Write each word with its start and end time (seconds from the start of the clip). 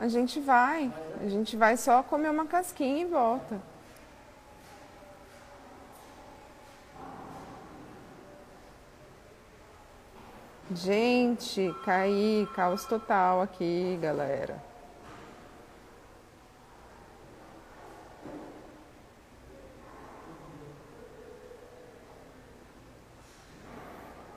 a 0.00 0.08
gente 0.08 0.40
vai. 0.40 0.90
A 1.20 1.28
gente 1.28 1.56
vai 1.58 1.76
só 1.76 2.02
comer 2.02 2.30
uma 2.30 2.46
casquinha 2.46 3.02
e 3.02 3.04
volta. 3.04 3.60
Gente, 10.72 11.74
caí, 11.84 12.48
caos 12.54 12.86
total 12.86 13.42
aqui, 13.42 13.98
galera. 14.00 14.56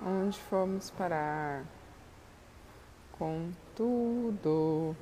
Onde 0.06 0.38
fomos 0.38 0.90
parar? 0.90 1.64
Com 3.18 3.52
tudo. 3.74 4.94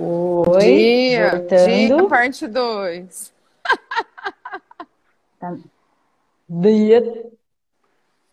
Oi, 0.00 0.57
Dia, 0.76 1.30
voltando. 1.30 1.66
dia 1.68 2.04
parte 2.08 2.46
2. 2.46 3.32
Tá. 5.40 5.54
Dia. 6.48 7.26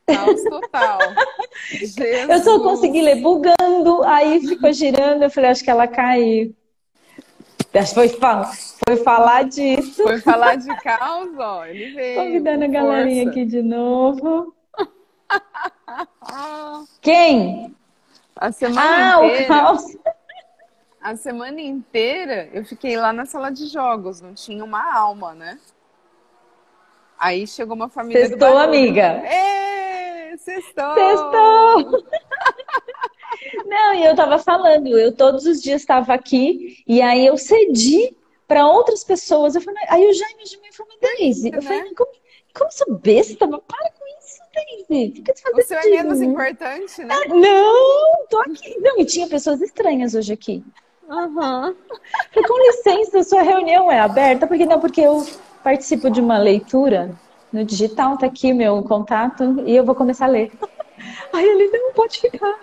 Caos 0.07 0.43
total. 0.43 0.99
Eu 1.71 1.87
só 1.87 2.51
Jesus. 2.53 2.61
consegui 2.63 3.01
ler 3.01 3.21
bugando, 3.21 4.03
aí 4.03 4.39
ficou 4.47 4.73
girando, 4.73 5.21
eu 5.23 5.29
falei, 5.29 5.51
acho 5.51 5.63
que 5.63 5.69
ela 5.69 5.87
caiu. 5.87 6.55
Acho 7.73 7.89
que 7.89 7.95
Foi, 7.95 8.09
fa- 8.09 8.51
foi 8.87 8.97
falar 8.97 9.43
disso. 9.43 10.01
Foi 10.03 10.19
falar 10.19 10.55
de 10.55 10.67
caos, 10.81 11.29
ó. 11.37 11.65
Ele 11.65 11.91
veio. 11.93 12.21
Convidando 12.21 12.65
a 12.65 12.67
galerinha 12.67 13.23
força. 13.25 13.39
aqui 13.39 13.45
de 13.45 13.61
novo. 13.61 14.55
Quem? 17.01 17.75
a 18.35 18.51
semana 18.51 19.13
Ah, 19.15 19.19
o 19.21 19.25
inteira. 19.25 19.47
caos. 19.47 19.83
A 21.05 21.15
semana 21.15 21.61
inteira 21.61 22.49
eu 22.51 22.65
fiquei 22.65 22.97
lá 22.97 23.13
na 23.13 23.27
sala 23.27 23.51
de 23.51 23.67
jogos, 23.67 24.21
não 24.21 24.33
tinha 24.33 24.63
uma 24.63 24.91
alma, 24.91 25.35
né? 25.35 25.59
Aí 27.15 27.45
chegou 27.45 27.75
uma 27.75 27.87
família 27.87 28.27
Sextou, 28.27 28.57
amiga. 28.57 29.21
Ê, 29.23 30.35
sextou! 30.35 30.95
Sextou! 30.95 32.03
Não, 33.67 33.93
e 33.93 34.03
eu 34.03 34.15
tava 34.15 34.39
falando, 34.39 34.97
eu 34.97 35.15
todos 35.15 35.45
os 35.45 35.61
dias 35.61 35.81
estava 35.81 36.11
aqui 36.11 36.83
e 36.87 37.03
aí 37.03 37.23
eu 37.23 37.37
cedi 37.37 38.17
para 38.47 38.67
outras 38.67 39.03
pessoas. 39.03 39.53
Eu 39.53 39.61
falei, 39.61 39.83
aí 39.89 40.07
o 40.07 40.13
Jaime 40.13 40.43
de 40.43 40.59
mim 40.59 40.71
falou, 40.71 40.93
Daisy, 40.99 41.49
eu 41.49 41.53
né? 41.53 41.61
falei, 41.61 41.93
como, 41.93 42.11
como 42.57 42.71
sou 42.71 42.95
besta? 42.95 43.45
Mas 43.45 43.61
Para 43.67 43.91
com 43.91 44.05
isso, 44.19 44.41
Daisy. 44.55 45.11
Fica 45.17 45.33
O 45.33 45.37
fazendo 45.37 45.67
seu 45.67 45.77
é 45.77 45.85
menos 45.85 46.19
importante, 46.19 47.03
né? 47.03 47.15
Não, 47.27 48.25
tô 48.27 48.39
aqui. 48.39 48.75
Não, 48.79 48.99
e 48.99 49.05
tinha 49.05 49.27
pessoas 49.27 49.61
estranhas 49.61 50.15
hoje 50.15 50.33
aqui. 50.33 50.63
Aham. 51.09 51.75
Falei, 52.33 52.47
com 52.47 52.57
licença, 52.67 53.23
sua 53.23 53.41
reunião 53.41 53.91
é 53.91 53.99
aberta? 53.99 54.47
Porque 54.47 54.65
não, 54.65 54.79
porque 54.79 55.01
eu 55.01 55.25
participo 55.63 56.09
de 56.09 56.19
uma 56.19 56.37
leitura 56.37 57.15
no 57.51 57.63
digital, 57.63 58.17
tá 58.17 58.25
aqui 58.25 58.53
meu 58.53 58.81
contato, 58.83 59.63
e 59.65 59.75
eu 59.75 59.83
vou 59.85 59.95
começar 59.95 60.25
a 60.25 60.29
ler. 60.29 60.51
Aí 61.33 61.45
ele, 61.45 61.67
não, 61.69 61.93
pode 61.93 62.19
ficar. 62.19 62.57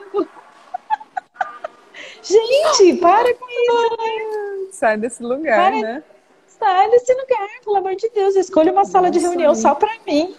Gente, 2.22 2.96
para 3.00 3.34
com 3.34 3.46
isso? 3.48 4.68
Sai 4.72 4.96
desse 4.96 5.22
lugar, 5.22 5.70
Para- 5.72 5.80
né? 5.80 6.04
Sai 6.46 6.90
desse 6.90 7.12
lugar, 7.12 7.48
pelo 7.64 7.76
amor 7.76 7.96
de 7.96 8.08
Deus. 8.10 8.36
Escolha 8.36 8.72
uma 8.72 8.84
sala 8.84 9.10
de 9.10 9.18
reunião 9.18 9.54
só 9.54 9.74
pra 9.74 9.90
mim. 10.06 10.36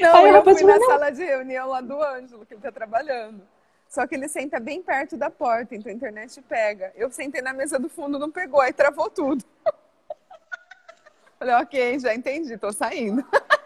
Não, 0.00 0.14
Aí 0.16 0.26
eu 0.28 0.32
depois 0.34 0.58
fui 0.60 0.66
na 0.66 0.74
falou, 0.74 0.88
sala 0.90 1.10
de 1.10 1.24
reunião 1.24 1.68
lá 1.68 1.80
do 1.80 2.02
Ângelo, 2.02 2.44
que 2.44 2.54
ele 2.54 2.60
tá 2.60 2.70
trabalhando. 2.72 3.42
Só 3.88 4.06
que 4.06 4.14
ele 4.14 4.28
senta 4.28 4.60
bem 4.60 4.82
perto 4.82 5.16
da 5.16 5.30
porta, 5.30 5.74
então 5.74 5.90
a 5.90 5.94
internet 5.94 6.40
pega. 6.42 6.92
Eu 6.94 7.10
sentei 7.10 7.40
na 7.40 7.52
mesa 7.52 7.78
do 7.78 7.88
fundo, 7.88 8.18
não 8.18 8.30
pegou, 8.30 8.60
aí 8.60 8.72
travou 8.72 9.08
tudo. 9.08 9.42
Falei, 11.38 11.54
ok, 11.54 11.98
já 11.98 12.14
entendi, 12.14 12.56
tô 12.58 12.72
saindo. 12.72 13.24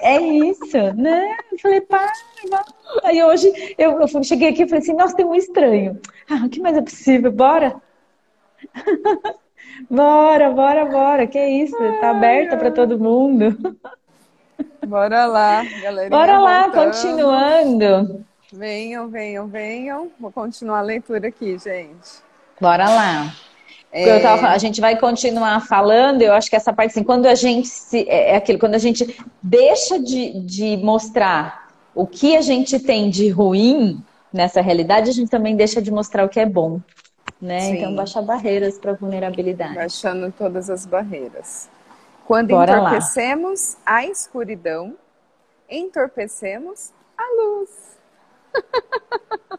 É 0.00 0.18
isso, 0.18 0.78
né? 0.96 1.36
Eu 1.50 1.58
falei, 1.58 1.80
para, 1.82 2.10
vai. 2.48 2.64
Aí 3.04 3.22
hoje 3.22 3.52
eu, 3.76 4.00
eu 4.00 4.24
cheguei 4.24 4.48
aqui 4.48 4.62
e 4.62 4.66
falei 4.66 4.82
assim, 4.82 4.94
nossa, 4.94 5.14
tem 5.14 5.26
um 5.26 5.34
estranho. 5.34 6.00
Ah, 6.30 6.46
o 6.46 6.48
que 6.48 6.60
mais 6.60 6.78
é 6.78 6.80
possível? 6.80 7.30
Bora? 7.30 7.78
Bora, 9.90 10.50
bora, 10.50 10.84
bora. 10.84 11.26
Que 11.26 11.38
isso? 11.44 11.76
Tá 12.00 12.10
aberta 12.10 12.56
para 12.56 12.70
todo 12.70 12.98
mundo. 12.98 13.76
Bora 14.86 15.26
lá, 15.26 15.64
galerinha. 15.64 16.10
Bora 16.10 16.38
lá, 16.38 16.62
voltando. 16.68 16.84
continuando. 16.84 18.26
Venham, 18.52 19.08
venham, 19.08 19.48
venham. 19.48 20.10
Vou 20.20 20.30
continuar 20.30 20.80
a 20.80 20.82
leitura 20.82 21.28
aqui, 21.28 21.58
gente. 21.58 22.22
Bora 22.60 22.88
lá. 22.88 23.34
É, 23.90 24.20
tava 24.20 24.48
a 24.48 24.58
gente 24.58 24.80
vai 24.80 24.98
continuar 24.98 25.60
falando, 25.66 26.22
eu 26.22 26.32
acho 26.32 26.48
que 26.48 26.56
essa 26.56 26.72
parte 26.72 26.92
assim, 26.92 27.04
quando 27.04 27.26
a 27.26 27.34
gente 27.34 27.68
se, 27.68 28.08
é 28.08 28.30
é 28.30 28.36
aquilo, 28.36 28.58
quando 28.58 28.74
a 28.74 28.78
gente 28.78 29.18
deixa 29.42 29.98
de, 29.98 30.40
de 30.40 30.78
mostrar 30.78 31.68
o 31.94 32.06
que 32.06 32.34
a 32.34 32.40
gente 32.40 32.80
tem 32.80 33.10
de 33.10 33.28
ruim 33.28 34.02
nessa 34.32 34.62
realidade, 34.62 35.10
a 35.10 35.12
gente 35.12 35.30
também 35.30 35.54
deixa 35.54 35.82
de 35.82 35.90
mostrar 35.90 36.24
o 36.24 36.28
que 36.28 36.40
é 36.40 36.46
bom, 36.46 36.80
né? 37.38 37.60
Sim. 37.60 37.76
Então 37.76 37.94
baixar 37.94 38.22
barreiras 38.22 38.78
para 38.78 38.94
vulnerabilidade. 38.94 39.74
baixando 39.74 40.32
todas 40.32 40.70
as 40.70 40.86
barreiras. 40.86 41.68
Quando 42.26 42.48
Bora 42.48 42.80
lá. 42.80 42.88
entorpecemos 42.88 43.76
a 43.84 44.06
escuridão, 44.06 44.94
entorpecemos 45.68 46.92
a 47.18 47.24
luz. 47.36 47.91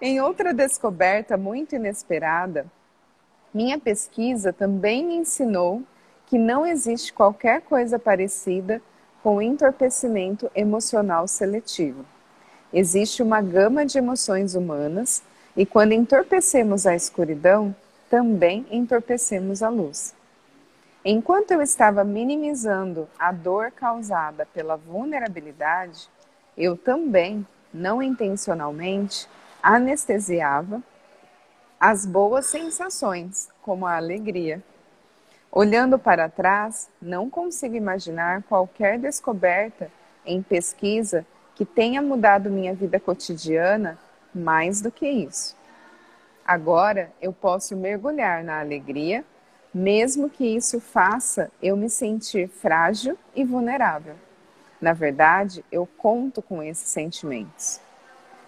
em 0.00 0.20
outra 0.20 0.52
descoberta 0.52 1.36
muito 1.36 1.74
inesperada, 1.74 2.66
minha 3.52 3.78
pesquisa 3.78 4.52
também 4.52 5.04
me 5.04 5.16
ensinou 5.16 5.82
que 6.26 6.38
não 6.38 6.66
existe 6.66 7.12
qualquer 7.12 7.60
coisa 7.62 7.98
parecida 7.98 8.80
com 9.22 9.40
entorpecimento 9.40 10.50
emocional 10.54 11.28
seletivo. 11.28 12.04
Existe 12.72 13.22
uma 13.22 13.42
gama 13.42 13.84
de 13.84 13.98
emoções 13.98 14.54
humanas 14.54 15.22
e 15.54 15.66
quando 15.66 15.92
entorpecemos 15.92 16.86
a 16.86 16.94
escuridão, 16.94 17.74
também 18.08 18.66
entorpecemos 18.70 19.62
a 19.62 19.68
luz. 19.68 20.14
Enquanto 21.04 21.50
eu 21.50 21.60
estava 21.60 22.04
minimizando 22.04 23.08
a 23.18 23.32
dor 23.32 23.70
causada 23.72 24.46
pela 24.46 24.76
vulnerabilidade, 24.76 26.08
eu 26.56 26.76
também, 26.76 27.46
não 27.72 28.02
intencionalmente, 28.02 29.28
anestesiava 29.62 30.82
as 31.78 32.06
boas 32.06 32.46
sensações, 32.46 33.48
como 33.60 33.86
a 33.86 33.96
alegria. 33.96 34.62
Olhando 35.50 35.98
para 35.98 36.28
trás, 36.28 36.88
não 37.00 37.28
consigo 37.28 37.74
imaginar 37.74 38.42
qualquer 38.44 38.98
descoberta 38.98 39.90
em 40.24 40.42
pesquisa 40.42 41.26
que 41.54 41.64
tenha 41.64 42.00
mudado 42.00 42.50
minha 42.50 42.74
vida 42.74 42.98
cotidiana 42.98 43.98
mais 44.34 44.80
do 44.80 44.90
que 44.90 45.08
isso. 45.08 45.56
Agora 46.44 47.12
eu 47.20 47.32
posso 47.32 47.76
mergulhar 47.76 48.42
na 48.42 48.60
alegria, 48.60 49.24
mesmo 49.72 50.28
que 50.28 50.44
isso 50.44 50.80
faça 50.80 51.50
eu 51.62 51.76
me 51.76 51.88
sentir 51.88 52.48
frágil 52.48 53.18
e 53.34 53.44
vulnerável. 53.44 54.14
Na 54.82 54.92
verdade, 54.92 55.64
eu 55.70 55.86
conto 55.86 56.42
com 56.42 56.60
esses 56.60 56.88
sentimentos. 56.88 57.80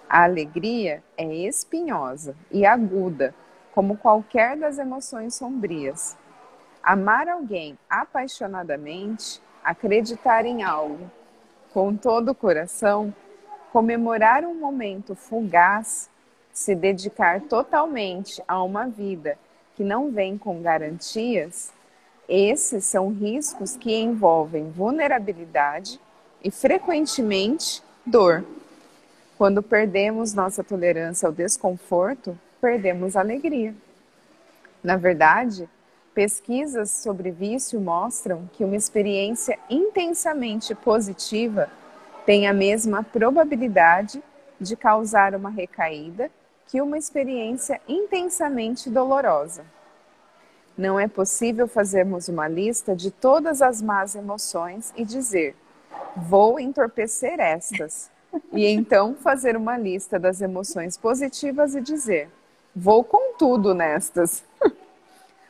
A 0.08 0.24
alegria 0.24 1.00
é 1.16 1.32
espinhosa 1.32 2.34
e 2.50 2.66
aguda, 2.66 3.32
como 3.72 3.96
qualquer 3.96 4.56
das 4.56 4.76
emoções 4.76 5.36
sombrias. 5.36 6.16
Amar 6.82 7.28
alguém 7.28 7.78
apaixonadamente, 7.88 9.40
acreditar 9.62 10.44
em 10.44 10.64
algo 10.64 11.08
com 11.72 11.94
todo 11.94 12.30
o 12.30 12.34
coração, 12.34 13.14
comemorar 13.72 14.44
um 14.44 14.54
momento 14.54 15.14
fugaz, 15.14 16.10
se 16.52 16.74
dedicar 16.74 17.42
totalmente 17.42 18.42
a 18.48 18.60
uma 18.60 18.88
vida 18.88 19.38
que 19.76 19.84
não 19.84 20.10
vem 20.10 20.36
com 20.36 20.60
garantias, 20.60 21.72
esses 22.28 22.84
são 22.84 23.12
riscos 23.12 23.76
que 23.76 23.94
envolvem 23.94 24.70
vulnerabilidade 24.70 26.00
e, 26.44 26.50
frequentemente, 26.50 27.82
dor. 28.04 28.44
Quando 29.36 29.62
perdemos 29.62 30.34
nossa 30.34 30.62
tolerância 30.62 31.26
ao 31.26 31.32
desconforto, 31.32 32.38
perdemos 32.60 33.16
a 33.16 33.20
alegria. 33.20 33.74
Na 34.82 34.96
verdade, 34.96 35.68
Pesquisas 36.14 36.92
sobre 36.92 37.32
vício 37.32 37.80
mostram 37.80 38.48
que 38.52 38.62
uma 38.62 38.76
experiência 38.76 39.58
intensamente 39.68 40.72
positiva 40.72 41.68
tem 42.24 42.46
a 42.46 42.52
mesma 42.52 43.02
probabilidade 43.02 44.22
de 44.60 44.76
causar 44.76 45.34
uma 45.34 45.50
recaída 45.50 46.30
que 46.68 46.80
uma 46.80 46.96
experiência 46.96 47.80
intensamente 47.88 48.88
dolorosa. 48.88 49.64
Não 50.78 51.00
é 51.00 51.08
possível 51.08 51.66
fazermos 51.66 52.28
uma 52.28 52.46
lista 52.46 52.94
de 52.94 53.10
todas 53.10 53.60
as 53.60 53.82
más 53.82 54.14
emoções 54.14 54.92
e 54.96 55.04
dizer, 55.04 55.56
vou 56.16 56.58
entorpecer 56.58 57.40
estas, 57.40 58.10
e 58.52 58.66
então 58.66 59.14
fazer 59.14 59.56
uma 59.56 59.76
lista 59.76 60.18
das 60.18 60.40
emoções 60.40 60.96
positivas 60.96 61.74
e 61.74 61.80
dizer, 61.80 62.30
vou 62.74 63.04
com 63.04 63.36
tudo 63.36 63.74
nestas. 63.74 64.44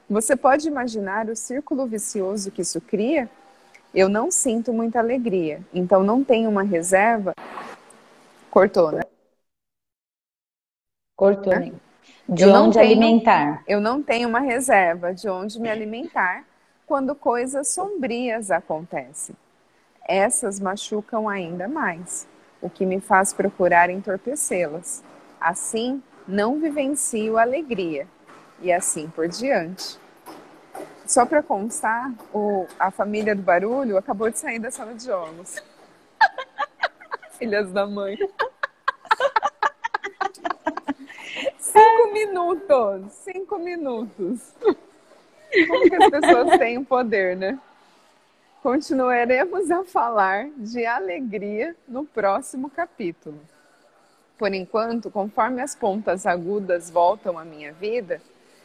Você 0.08 0.36
pode 0.36 0.68
imaginar 0.68 1.28
o 1.28 1.36
círculo 1.36 1.86
vicioso 1.86 2.50
que 2.50 2.62
isso 2.62 2.80
cria? 2.80 3.28
Eu 3.94 4.08
não 4.08 4.30
sinto 4.30 4.72
muita 4.72 4.98
alegria, 4.98 5.60
então 5.72 6.02
não 6.02 6.22
tenho 6.22 6.50
uma 6.50 6.62
reserva. 6.62 7.32
Cortou, 8.50 8.92
né? 8.92 9.02
Cortou, 11.16 11.54
né? 11.54 11.72
De 12.28 12.44
onde 12.46 12.78
tenho, 12.78 12.90
alimentar. 12.90 13.62
Eu 13.66 13.80
não 13.80 14.02
tenho 14.02 14.28
uma 14.28 14.40
reserva 14.40 15.14
de 15.14 15.28
onde 15.28 15.60
me 15.60 15.70
alimentar 15.70 16.44
quando 16.86 17.14
coisas 17.14 17.68
sombrias 17.68 18.50
acontecem. 18.50 19.34
Essas 20.06 20.60
machucam 20.60 21.28
ainda 21.28 21.66
mais, 21.66 22.26
o 22.60 22.68
que 22.68 22.84
me 22.84 23.00
faz 23.00 23.32
procurar 23.32 23.88
entorpecê-las. 23.88 25.02
Assim, 25.40 26.02
não 26.28 26.60
vivencio 26.60 27.38
alegria 27.38 28.06
e 28.60 28.72
assim 28.72 29.08
por 29.08 29.28
diante. 29.28 29.98
Só 31.06 31.24
para 31.26 31.42
constar, 31.42 32.12
o, 32.32 32.66
a 32.78 32.90
família 32.90 33.34
do 33.34 33.42
barulho 33.42 33.96
acabou 33.96 34.30
de 34.30 34.38
sair 34.38 34.58
da 34.58 34.70
sala 34.70 34.94
de 34.94 35.04
jogos. 35.04 35.62
Filhas 37.38 37.70
da 37.72 37.86
mãe. 37.86 38.16
Cinco 41.58 42.12
minutos. 42.12 43.12
Cinco 43.12 43.58
minutos. 43.58 44.52
Como 45.68 45.88
que 45.88 45.94
as 45.94 46.10
pessoas 46.10 46.58
têm 46.58 46.78
o 46.78 46.84
poder, 46.84 47.36
né? 47.36 47.58
Continuaremos 48.64 49.70
a 49.70 49.84
falar 49.84 50.48
de 50.56 50.86
alegria 50.86 51.76
no 51.86 52.02
próximo 52.06 52.70
capítulo. 52.70 53.38
Por 54.38 54.54
enquanto, 54.54 55.10
conforme 55.10 55.60
as 55.60 55.74
pontas 55.74 56.24
agudas 56.24 56.88
voltam 56.88 57.38
à 57.38 57.44
minha 57.44 57.74
vida, 57.74 58.22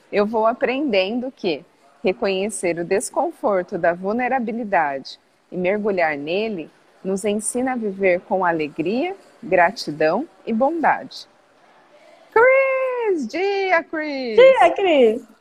eu 0.10 0.26
vou 0.26 0.48
aprendendo 0.48 1.30
que 1.30 1.66
reconhecer 2.02 2.80
o 2.80 2.86
desconforto 2.86 3.78
da 3.78 3.94
vulnerabilidade 3.94 5.20
e 5.52 5.58
mergulhar 5.58 6.18
nele 6.18 6.72
nos 7.04 7.26
ensina 7.26 7.74
a 7.74 7.76
viver 7.76 8.22
com 8.22 8.46
alegria, 8.46 9.18
gratidão 9.44 10.26
e 10.46 10.54
bondade. 10.54 11.28
Cris! 12.32 13.28
Dia, 13.28 13.84
Cris! 13.84 14.38
Dia, 14.38 14.72
Cris! 14.72 15.39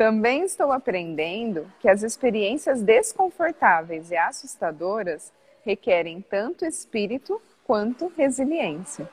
Também 0.00 0.44
estou 0.44 0.72
aprendendo 0.72 1.70
que 1.78 1.86
as 1.86 2.02
experiências 2.02 2.80
desconfortáveis 2.80 4.10
e 4.10 4.16
assustadoras 4.16 5.30
requerem 5.62 6.22
tanto 6.22 6.64
espírito 6.64 7.38
quanto 7.66 8.10
resiliência. 8.16 9.06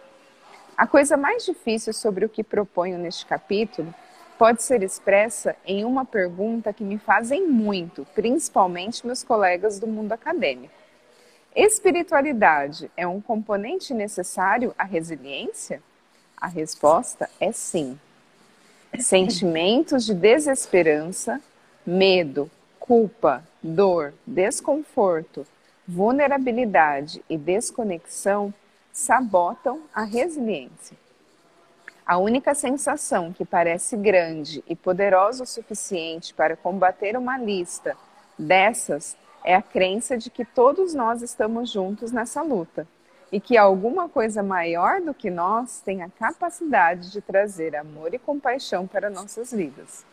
A 0.77 0.87
coisa 0.87 1.17
mais 1.17 1.43
difícil 1.43 1.91
sobre 1.91 2.23
o 2.23 2.29
que 2.29 2.41
proponho 2.41 2.97
neste 2.97 3.25
capítulo 3.25 3.93
pode 4.37 4.63
ser 4.63 4.81
expressa 4.81 5.57
em 5.65 5.83
uma 5.83 6.05
pergunta 6.05 6.71
que 6.71 6.85
me 6.85 6.97
fazem 6.97 7.45
muito, 7.45 8.07
principalmente 8.15 9.05
meus 9.05 9.25
colegas 9.25 9.81
do 9.81 9.87
mundo 9.87 10.13
acadêmico. 10.13 10.73
Espiritualidade 11.53 12.89
é 12.95 13.05
um 13.05 13.19
componente 13.19 13.93
necessário 13.93 14.73
à 14.77 14.85
resiliência? 14.85 15.83
A 16.37 16.47
resposta 16.47 17.29
é 17.41 17.51
sim. 17.51 17.99
Sentimentos 18.99 20.05
de 20.05 20.13
desesperança, 20.13 21.41
medo, 21.85 22.49
culpa, 22.79 23.43
dor, 23.61 24.13
desconforto, 24.25 25.45
vulnerabilidade 25.87 27.23
e 27.29 27.37
desconexão 27.37 28.53
sabotam 28.91 29.81
a 29.93 30.03
resiliência. 30.03 30.97
A 32.05 32.17
única 32.17 32.55
sensação 32.55 33.31
que 33.33 33.45
parece 33.45 33.95
grande 33.97 34.63
e 34.67 34.75
poderosa 34.75 35.43
o 35.43 35.47
suficiente 35.47 36.33
para 36.33 36.55
combater 36.55 37.17
uma 37.17 37.37
lista 37.37 37.95
dessas 38.39 39.15
é 39.43 39.53
a 39.53 39.61
crença 39.61 40.17
de 40.17 40.29
que 40.29 40.43
todos 40.43 40.93
nós 40.93 41.21
estamos 41.21 41.69
juntos 41.69 42.11
nessa 42.11 42.41
luta 42.41 42.87
e 43.31 43.39
que 43.39 43.57
alguma 43.57 44.07
coisa 44.07 44.41
maior 44.41 45.01
do 45.01 45.13
que 45.13 45.29
nós 45.29 45.81
tem 45.81 46.01
a 46.01 46.09
capacidade 46.09 47.11
de 47.11 47.21
trazer 47.21 47.75
amor 47.75 48.13
e 48.13 48.19
compaixão 48.19 48.87
para 48.87 49.09
nossas 49.09 49.51
vidas. 49.51 50.05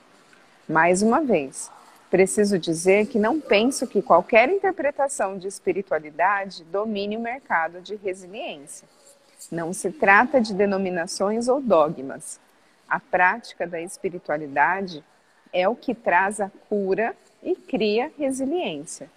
Mais 0.68 1.02
uma 1.02 1.20
vez, 1.20 1.70
preciso 2.10 2.58
dizer 2.58 3.06
que 3.06 3.18
não 3.18 3.40
penso 3.40 3.86
que 3.86 4.02
qualquer 4.02 4.48
interpretação 4.48 5.38
de 5.38 5.46
espiritualidade 5.46 6.64
domine 6.64 7.16
o 7.16 7.20
mercado 7.20 7.80
de 7.80 7.96
resiliência. 7.96 8.88
Não 9.50 9.72
se 9.72 9.90
trata 9.92 10.40
de 10.40 10.54
denominações 10.54 11.48
ou 11.48 11.60
dogmas. 11.60 12.40
A 12.88 12.98
prática 12.98 13.66
da 13.66 13.80
espiritualidade 13.80 15.04
é 15.52 15.68
o 15.68 15.76
que 15.76 15.94
traz 15.94 16.40
a 16.40 16.50
cura 16.68 17.14
e 17.42 17.54
cria 17.54 18.10
resiliência. 18.18 19.08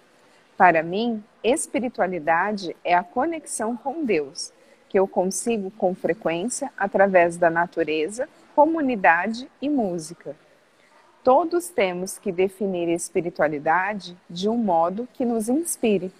Para 0.58 0.82
mim, 0.82 1.22
espiritualidade 1.40 2.74
é 2.82 2.92
a 2.92 3.04
conexão 3.04 3.76
com 3.76 4.04
Deus, 4.04 4.52
que 4.88 4.98
eu 4.98 5.06
consigo 5.06 5.70
com 5.70 5.94
frequência 5.94 6.72
através 6.76 7.36
da 7.36 7.48
natureza, 7.48 8.28
comunidade 8.56 9.48
e 9.62 9.68
música. 9.68 10.34
Todos 11.22 11.68
temos 11.68 12.18
que 12.18 12.32
definir 12.32 12.88
espiritualidade 12.88 14.16
de 14.28 14.48
um 14.48 14.56
modo 14.56 15.06
que 15.14 15.24
nos 15.24 15.48
inspire. 15.48 16.12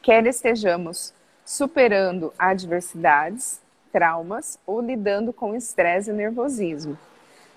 Quer 0.00 0.26
estejamos 0.26 1.12
superando 1.44 2.32
adversidades, 2.38 3.60
traumas 3.92 4.58
ou 4.66 4.80
lidando 4.80 5.34
com 5.34 5.54
estresse 5.54 6.08
e 6.08 6.14
nervosismo. 6.14 6.98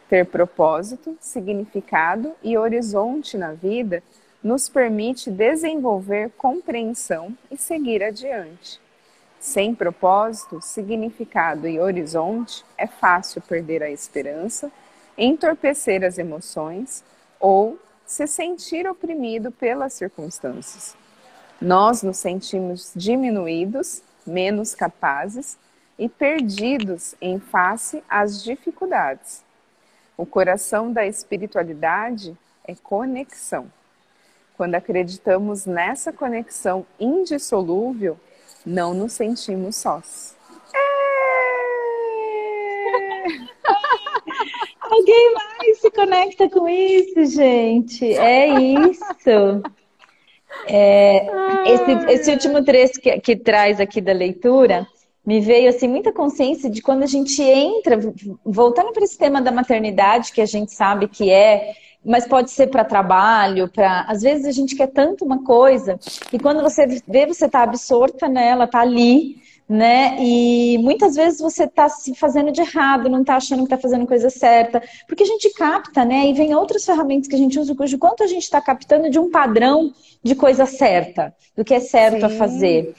Ter 0.10 0.26
propósito, 0.26 1.18
significado 1.22 2.34
e 2.44 2.58
horizonte 2.58 3.38
na 3.38 3.54
vida 3.54 4.04
nos 4.44 4.68
permite 4.68 5.30
desenvolver 5.30 6.32
compreensão 6.38 7.36
e 7.50 7.58
seguir 7.58 8.04
adiante. 8.04 8.80
Sem 9.40 9.74
propósito, 9.74 10.62
significado 10.62 11.68
e 11.68 11.80
horizonte, 11.80 12.64
é 12.78 12.86
fácil 12.86 13.42
perder 13.42 13.82
a 13.82 13.90
esperança, 13.90 14.72
entorpecer 15.18 16.04
as 16.04 16.18
emoções 16.18 17.04
ou 17.40 17.80
se 18.06 18.28
sentir 18.28 18.88
oprimido 18.88 19.52
pelas 19.52 19.94
circunstâncias. 19.94 20.96
Nós 21.60 22.04
nos 22.04 22.18
sentimos 22.18 22.92
diminuídos, 22.96 24.04
menos 24.26 24.76
capazes 24.76 25.58
e 25.98 26.10
perdidos 26.10 27.16
em 27.22 27.40
face 27.40 28.04
às 28.10 28.44
dificuldades. 28.44 29.44
O 30.18 30.26
coração 30.26 30.92
da 30.92 31.06
espiritualidade 31.06 32.38
é 32.64 32.76
conexão. 32.76 33.72
Quando 34.62 34.76
acreditamos 34.76 35.66
nessa 35.66 36.14
conexão 36.14 36.86
indissolúvel, 37.00 38.16
não 38.64 38.94
nos 38.94 39.14
sentimos 39.14 39.76
sós. 39.76 40.38
É... 40.76 40.82
Alguém 44.88 45.34
mais 45.34 45.80
se 45.80 45.90
conecta 45.90 46.48
com 46.48 46.70
isso, 46.70 47.26
gente? 47.26 48.14
É 48.14 48.50
isso. 48.50 49.64
É, 50.68 51.26
esse, 51.66 51.92
esse, 52.12 52.32
último 52.32 52.64
trecho 52.64 53.02
que, 53.02 53.20
que 53.20 53.36
traz 53.36 53.80
aqui 53.80 54.00
da 54.00 54.14
leitura 54.14 54.86
me 55.26 55.40
veio 55.42 55.70
assim 55.70 55.88
muita 55.88 56.14
consciência 56.14 56.70
de 56.70 56.84
quando 56.84 57.02
a 57.02 57.08
gente 57.08 57.42
entra, 57.42 57.98
voltando 58.46 58.94
para 58.94 59.04
esse 59.04 59.18
tema 59.18 59.42
da 59.42 59.52
maternidade, 59.52 60.32
que 60.32 60.40
a 60.40 60.46
gente 60.46 60.72
sabe 60.72 61.08
que 61.08 61.32
é, 61.32 61.74
mas 62.04 62.28
pode 62.28 62.52
ser 62.52 62.68
para 62.68 62.84
trabalho, 62.84 63.68
para 63.68 64.02
às 64.08 64.22
vezes 64.22 64.46
a 64.46 64.52
gente 64.52 64.76
quer 64.76 64.88
tanto 64.88 65.24
uma 65.24 65.44
coisa 65.44 66.00
e 66.32 66.40
quando 66.40 66.62
você 66.62 66.86
vê 67.08 67.26
você 67.26 67.46
está 67.46 67.64
absorta 67.64 68.28
nela, 68.28 68.66
está 68.66 68.80
ali 68.80 69.42
né? 69.72 70.18
E 70.20 70.78
muitas 70.80 71.16
vezes 71.16 71.40
você 71.40 71.64
está 71.64 71.88
se 71.88 72.14
fazendo 72.14 72.52
de 72.52 72.60
errado, 72.60 73.08
não 73.08 73.22
está 73.22 73.38
achando 73.38 73.60
que 73.60 73.74
está 73.74 73.78
fazendo 73.78 74.06
coisa 74.06 74.30
certa, 74.30 74.84
porque 75.08 75.24
a 75.24 75.26
gente 75.26 75.50
capta, 75.54 76.04
né? 76.04 76.28
E 76.28 76.34
vem 76.34 76.54
outras 76.54 76.84
ferramentas 76.84 77.30
que 77.30 77.36
a 77.36 77.38
gente 77.38 77.58
usa, 77.58 77.74
cujo 77.74 77.98
quanto 77.98 78.22
a 78.22 78.28
gente 78.28 78.44
está 78.44 78.60
captando 78.60 79.10
de 79.10 79.18
um 79.18 79.32
padrão 79.32 79.94
de 80.22 80.36
coisa 80.36 80.66
certa, 80.66 81.34
do 81.56 81.64
que 81.64 81.74
é 81.74 81.80
certo 81.80 82.20
Sim. 82.20 82.26
a 82.26 82.30
fazer. 82.32 82.94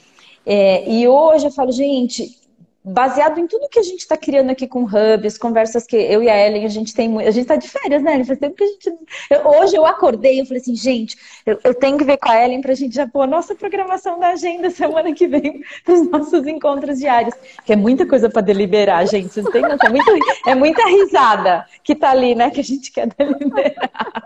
É, 0.46 0.90
e 0.90 1.06
hoje 1.06 1.46
eu 1.46 1.50
falo, 1.50 1.70
gente, 1.70 2.40
baseado 2.84 3.38
em 3.38 3.46
tudo 3.46 3.68
que 3.68 3.78
a 3.78 3.82
gente 3.82 4.00
está 4.00 4.16
criando 4.16 4.50
aqui 4.50 4.66
com 4.66 4.82
o 4.82 4.86
Hub, 4.86 5.26
as 5.26 5.38
conversas 5.38 5.86
que 5.86 5.96
eu 5.96 6.22
e 6.22 6.28
a 6.28 6.46
Ellen, 6.46 6.64
a 6.64 6.68
gente 6.68 6.92
tem 6.94 7.16
A 7.20 7.30
gente 7.30 7.42
está 7.42 7.56
de 7.56 7.68
férias, 7.68 8.02
né? 8.02 8.24
Faz 8.24 8.38
tempo 8.38 8.56
que 8.56 8.64
a 8.64 8.66
gente. 8.66 8.92
Eu, 9.30 9.46
hoje 9.46 9.76
eu 9.76 9.86
acordei 9.86 10.40
e 10.40 10.46
falei 10.46 10.60
assim, 10.60 10.74
gente, 10.74 11.16
eu, 11.46 11.58
eu, 11.62 11.74
tenho 11.74 11.96
que 11.96 12.04
ver 12.04 12.16
com 12.16 12.28
a 12.28 12.44
Ellen 12.44 12.60
para 12.60 12.72
a 12.72 12.74
gente 12.74 12.94
já 12.94 13.06
pôr 13.06 13.22
a 13.22 13.26
nossa 13.26 13.54
programação 13.54 14.18
da 14.18 14.30
agenda 14.30 14.68
semana 14.70 15.12
que 15.12 15.28
vem 15.28 15.62
para 15.84 15.94
os 15.94 16.10
nossos 16.10 16.46
encontros 16.46 16.98
diários. 16.98 17.34
Que 17.64 17.74
é 17.74 17.76
muita 17.76 18.04
coisa 18.04 18.28
para 18.28 18.42
deliberar, 18.42 19.06
gente. 19.06 19.32
Vocês 19.32 19.46
têm 19.50 19.62
noção? 19.62 19.78
É, 19.82 19.90
muito, 19.90 20.12
é 20.48 20.54
muita 20.54 20.84
risada 20.88 21.66
que 21.84 21.94
tá 21.94 22.10
ali, 22.10 22.34
né? 22.34 22.50
Que 22.50 22.60
a 22.60 22.64
gente 22.64 22.90
quer 22.90 23.06
deliberar. 23.06 24.24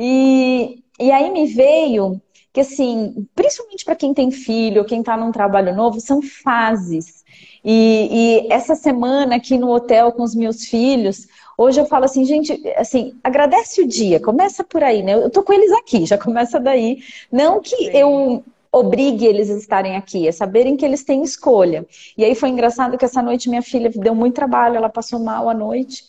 E, 0.00 0.82
e 0.98 1.12
aí 1.12 1.30
me 1.30 1.46
veio 1.46 2.20
que, 2.52 2.60
assim, 2.60 3.26
principalmente 3.34 3.84
para 3.84 3.96
quem 3.96 4.12
tem 4.12 4.30
filho, 4.30 4.84
quem 4.84 5.00
está 5.00 5.16
num 5.16 5.32
trabalho 5.32 5.74
novo, 5.74 6.00
são 6.00 6.20
fases. 6.22 7.21
E, 7.64 8.44
e, 8.46 8.52
essa 8.52 8.74
semana 8.74 9.36
aqui 9.36 9.56
no 9.56 9.70
hotel 9.70 10.12
com 10.12 10.22
os 10.22 10.34
meus 10.34 10.64
filhos, 10.64 11.28
hoje 11.56 11.80
eu 11.80 11.86
falo 11.86 12.04
assim, 12.04 12.24
gente, 12.24 12.60
assim, 12.76 13.14
agradece 13.22 13.82
o 13.82 13.86
dia, 13.86 14.18
começa 14.20 14.64
por 14.64 14.82
aí, 14.82 15.02
né? 15.02 15.14
Eu 15.14 15.30
tô 15.30 15.42
com 15.42 15.52
eles 15.52 15.70
aqui, 15.72 16.04
já 16.06 16.18
começa 16.18 16.58
daí. 16.58 16.98
Não 17.30 17.60
que 17.60 17.76
Sim. 17.76 17.90
eu 17.96 18.44
obrigue 18.72 19.26
eles 19.26 19.50
a 19.50 19.54
estarem 19.54 19.96
aqui, 19.96 20.26
é 20.26 20.32
saberem 20.32 20.76
que 20.76 20.84
eles 20.84 21.04
têm 21.04 21.22
escolha. 21.22 21.86
E 22.16 22.24
aí 22.24 22.34
foi 22.34 22.48
engraçado 22.48 22.96
que 22.96 23.04
essa 23.04 23.22
noite 23.22 23.48
minha 23.48 23.62
filha 23.62 23.90
deu 23.90 24.14
muito 24.14 24.34
trabalho, 24.34 24.76
ela 24.76 24.88
passou 24.88 25.20
mal 25.20 25.48
à 25.48 25.54
noite. 25.54 26.04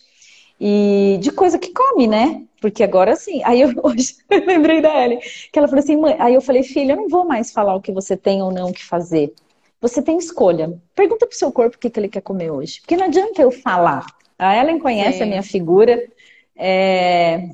E 0.59 1.17
de 1.19 1.31
coisa 1.31 1.59
que 1.59 1.73
come, 1.73 2.07
né? 2.07 2.43
Porque 2.61 2.83
agora 2.83 3.15
sim. 3.17 3.41
Aí 3.43 3.61
eu 3.61 3.73
hoje 3.83 4.15
eu 4.29 4.45
lembrei 4.45 4.81
da 4.81 5.03
Ellie, 5.03 5.19
que 5.51 5.59
ela 5.59 5.67
falou 5.67 5.83
assim, 5.83 5.97
mãe, 5.97 6.15
aí 6.17 6.33
eu 6.33 6.41
falei, 6.41 6.63
filha, 6.63 6.93
eu 6.93 6.97
não 6.97 7.09
vou 7.09 7.25
mais 7.25 7.51
falar 7.51 7.75
o 7.75 7.81
que 7.81 7.91
você 7.91 8.15
tem 8.15 8.41
ou 8.41 8.51
não 8.51 8.71
que 8.71 8.83
fazer. 8.83 9.33
Você 9.83 10.01
tem 10.01 10.17
escolha. 10.17 10.79
Pergunta 10.95 11.27
pro 11.27 11.37
seu 11.37 11.51
corpo 11.51 11.75
o 11.75 11.79
que, 11.79 11.89
que 11.89 11.99
ele 11.99 12.07
quer 12.07 12.21
comer 12.21 12.49
hoje. 12.49 12.79
Porque 12.79 12.95
não 12.95 13.07
adianta 13.07 13.41
eu 13.41 13.51
falar. 13.51 14.05
A 14.39 14.57
Ellen 14.57 14.79
conhece 14.79 15.17
sim. 15.17 15.23
a 15.23 15.25
minha 15.25 15.43
figura. 15.43 16.01
É... 16.55 17.49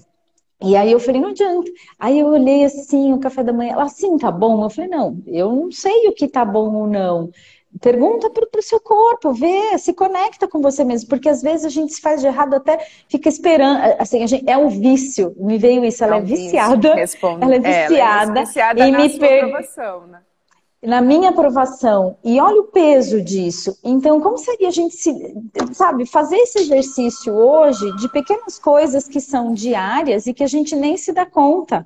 E 0.61 0.75
aí 0.75 0.91
eu 0.91 0.99
falei, 0.99 1.19
não 1.19 1.29
adianta. 1.29 1.71
Aí 1.97 2.19
eu 2.19 2.27
olhei 2.27 2.65
assim, 2.65 3.13
o 3.13 3.19
café 3.19 3.43
da 3.43 3.51
manhã, 3.51 3.71
ela 3.71 3.85
assim, 3.85 4.15
tá 4.19 4.29
bom? 4.29 4.63
Eu 4.63 4.69
falei, 4.69 4.91
não, 4.91 5.17
eu 5.25 5.51
não 5.51 5.71
sei 5.71 6.07
o 6.07 6.13
que 6.13 6.27
tá 6.27 6.45
bom 6.45 6.71
ou 6.75 6.85
não. 6.85 7.31
Pergunta 7.81 8.29
para 8.29 8.59
o 8.59 8.61
seu 8.61 8.79
corpo, 8.79 9.33
vê, 9.33 9.75
se 9.79 9.93
conecta 9.93 10.47
com 10.47 10.61
você 10.61 10.83
mesmo, 10.83 11.09
porque 11.09 11.29
às 11.29 11.41
vezes 11.41 11.65
a 11.65 11.69
gente 11.69 11.93
se 11.93 12.01
faz 12.01 12.21
de 12.21 12.27
errado, 12.27 12.55
até 12.55 12.77
fica 13.07 13.29
esperando, 13.29 13.79
assim, 13.97 14.25
gente, 14.27 14.49
é 14.49 14.57
um 14.57 14.69
vício, 14.69 15.35
me 15.37 15.57
veio 15.57 15.85
isso, 15.85 16.03
ela 16.03 16.15
é, 16.15 16.19
é 16.19 16.21
viciada, 16.21 16.89
ela 16.89 17.55
é 17.55 17.59
viciada, 17.59 17.59
é, 17.59 18.21
ela 18.21 18.39
é 18.39 18.45
viciada 18.45 18.87
e 18.87 18.91
me 18.91 19.19
per... 19.19 19.47
né? 20.07 20.21
Na 20.81 21.01
minha 21.01 21.29
aprovação, 21.29 22.17
e 22.23 22.39
olha 22.39 22.61
o 22.61 22.67
peso 22.67 23.21
disso. 23.21 23.77
Então, 23.83 24.21
como 24.21 24.37
seria 24.37 24.69
a 24.69 24.71
gente 24.71 24.95
se, 24.95 25.13
sabe, 25.73 26.05
fazer 26.05 26.37
esse 26.37 26.59
exercício 26.59 27.33
hoje 27.33 27.91
de 27.97 28.07
pequenas 28.09 28.57
coisas 28.57 29.07
que 29.07 29.19
são 29.19 29.53
diárias 29.53 30.25
e 30.25 30.33
que 30.33 30.43
a 30.43 30.47
gente 30.47 30.75
nem 30.75 30.95
se 30.95 31.11
dá 31.11 31.25
conta. 31.25 31.85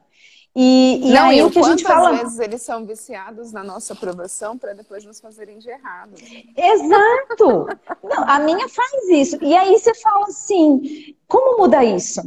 E, 0.55 0.99
e 1.03 1.11
não, 1.11 1.29
aí 1.29 1.41
o 1.41 1.49
que 1.49 1.57
a 1.57 1.63
gente 1.63 1.83
fala. 1.83 2.11
vezes 2.11 2.39
eles 2.39 2.61
são 2.61 2.85
viciados 2.85 3.51
na 3.51 3.63
nossa 3.63 3.93
aprovação 3.93 4.55
para 4.55 4.73
depois 4.73 5.03
nos 5.03 5.19
fazerem 5.19 5.57
de 5.57 5.67
errado. 5.67 6.13
Exato! 6.55 7.65
não, 8.03 8.23
a 8.27 8.37
minha 8.37 8.69
faz 8.69 9.09
isso. 9.09 9.39
E 9.41 9.55
aí 9.55 9.79
você 9.79 9.95
fala 9.95 10.27
assim: 10.27 11.15
como 11.27 11.57
mudar 11.57 11.83
isso? 11.83 12.21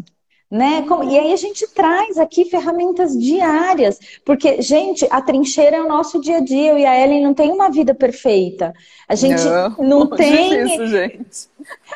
Né? 0.51 0.83
Como... 0.83 1.03
E 1.05 1.19
aí 1.19 1.33
a 1.33 1.37
gente 1.37 1.67
traz 1.69 2.17
aqui 2.19 2.45
ferramentas 2.45 3.19
diárias, 3.19 3.99
porque, 4.25 4.63
gente, 4.63 5.07
a 5.11 5.21
trincheira 5.21 5.79
é 5.79 5.83
o 5.83 5.89
nosso 5.89 6.21
dia 6.21 6.37
a 6.37 6.41
dia. 6.41 6.71
Eu 6.71 6.79
e 6.79 6.87
a 6.87 6.99
Ellen 6.99 7.23
não 7.23 7.35
tem 7.35 7.51
uma 7.51 7.69
vida 7.69 7.95
perfeita. 7.95 8.73
A 9.09 9.15
gente 9.15 9.45
não, 9.45 9.71
não 9.79 10.07
tem. 10.17 10.65
Isso, 10.65 10.87
gente. 10.87 11.49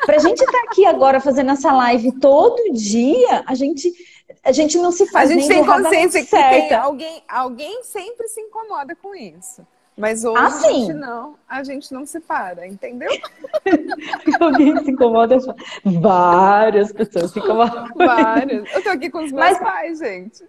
Pra 0.05 0.17
gente 0.17 0.39
estar 0.39 0.51
tá 0.51 0.63
aqui 0.65 0.85
agora 0.85 1.21
fazendo 1.21 1.51
essa 1.51 1.71
live 1.71 2.11
todo 2.19 2.73
dia, 2.73 3.43
a 3.45 3.55
gente 3.55 3.93
a 4.43 4.51
gente 4.51 4.77
não 4.77 4.91
se 4.91 5.05
faz 5.07 5.29
A 5.29 5.33
gente 5.33 5.47
tem 5.47 5.63
consciência 5.63 6.23
que 6.23 6.29
tem 6.29 6.73
alguém, 6.73 7.23
alguém 7.27 7.83
sempre 7.83 8.27
se 8.27 8.41
incomoda 8.41 8.95
com 8.95 9.13
isso. 9.13 9.65
Mas 10.01 10.25
hoje 10.25 10.41
ah, 10.41 10.47
a 10.47 10.71
gente 10.71 10.93
não, 10.93 11.35
a 11.47 11.63
gente 11.63 11.93
não 11.93 12.07
se 12.07 12.19
para, 12.19 12.67
entendeu? 12.67 13.11
alguém 14.41 14.75
se 14.83 14.89
incomoda. 14.89 15.37
Várias 15.85 16.91
pessoas 16.91 17.29
se 17.29 17.37
incomodam. 17.37 17.87
Várias. 17.95 18.67
Eu 18.73 18.81
tô 18.81 18.89
aqui 18.89 19.11
com 19.11 19.19
os 19.19 19.31
meus 19.31 19.45
Mas... 19.45 19.59
pais, 19.59 19.99
gente. 19.99 20.43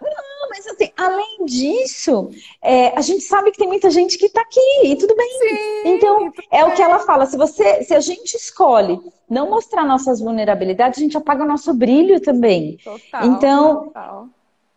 Não, 0.00 0.48
mas 0.48 0.66
assim, 0.68 0.90
além 0.96 1.44
disso, 1.44 2.30
é, 2.62 2.96
a 2.96 3.02
gente 3.02 3.22
sabe 3.24 3.50
que 3.50 3.58
tem 3.58 3.68
muita 3.68 3.90
gente 3.90 4.16
que 4.16 4.26
está 4.26 4.40
aqui 4.40 4.60
e 4.84 4.96
tudo 4.96 5.14
bem. 5.14 5.28
Sim, 5.30 5.82
então, 5.84 6.30
tudo 6.30 6.44
é 6.50 6.62
bem. 6.62 6.72
o 6.72 6.74
que 6.74 6.80
ela 6.80 7.00
fala. 7.00 7.26
Se 7.26 7.36
você, 7.36 7.82
se 7.82 7.92
a 7.92 8.00
gente 8.00 8.34
escolhe 8.34 8.98
não 9.28 9.50
mostrar 9.50 9.84
nossas 9.84 10.20
vulnerabilidades, 10.20 10.98
a 10.98 11.02
gente 11.02 11.18
apaga 11.18 11.42
o 11.42 11.46
nosso 11.46 11.74
brilho 11.74 12.18
também. 12.20 12.78
Total, 12.82 13.26
então, 13.26 13.84
total. 13.84 14.28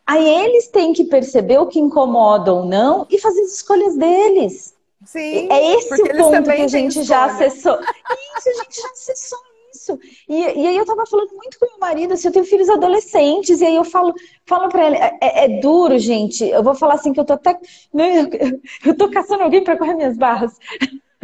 Aí 0.05 0.45
eles 0.45 0.67
têm 0.67 0.93
que 0.93 1.05
perceber 1.05 1.57
o 1.59 1.67
que 1.67 1.79
incomoda 1.79 2.53
ou 2.53 2.65
não 2.65 3.05
e 3.09 3.19
fazer 3.19 3.41
as 3.41 3.53
escolhas 3.53 3.95
deles. 3.95 4.73
Sim, 5.05 5.49
é 5.51 5.75
esse 5.75 5.93
o 6.01 6.17
ponto 6.17 6.43
que 6.43 6.61
a 6.61 6.67
gente 6.67 7.03
já 7.03 7.25
acessou. 7.25 7.77
Isso, 7.79 8.49
a 8.49 8.63
gente 8.63 8.81
já 8.81 8.87
acessou 8.89 9.39
isso. 9.73 9.99
E, 10.29 10.35
e 10.35 10.67
aí 10.67 10.77
eu 10.77 10.85
tava 10.85 11.05
falando 11.05 11.33
muito 11.35 11.59
com 11.59 11.65
meu 11.65 11.79
marido, 11.79 12.13
assim, 12.13 12.27
eu 12.27 12.31
tenho 12.31 12.45
filhos 12.45 12.69
adolescentes, 12.69 13.59
e 13.59 13.65
aí 13.65 13.75
eu 13.75 13.83
falo, 13.83 14.13
falo 14.45 14.69
pra 14.69 14.85
ele, 14.85 14.95
é, 14.95 15.17
é, 15.19 15.59
duro, 15.59 15.97
gente. 15.97 16.45
Eu 16.45 16.63
vou 16.63 16.75
falar 16.75 16.93
assim 16.95 17.11
que 17.11 17.19
eu 17.19 17.25
tô 17.25 17.33
até. 17.33 17.59
Né, 17.93 18.27
eu 18.85 18.95
tô 18.95 19.09
caçando 19.09 19.43
alguém 19.43 19.63
para 19.63 19.77
correr 19.77 19.95
minhas 19.95 20.17
barras. 20.17 20.57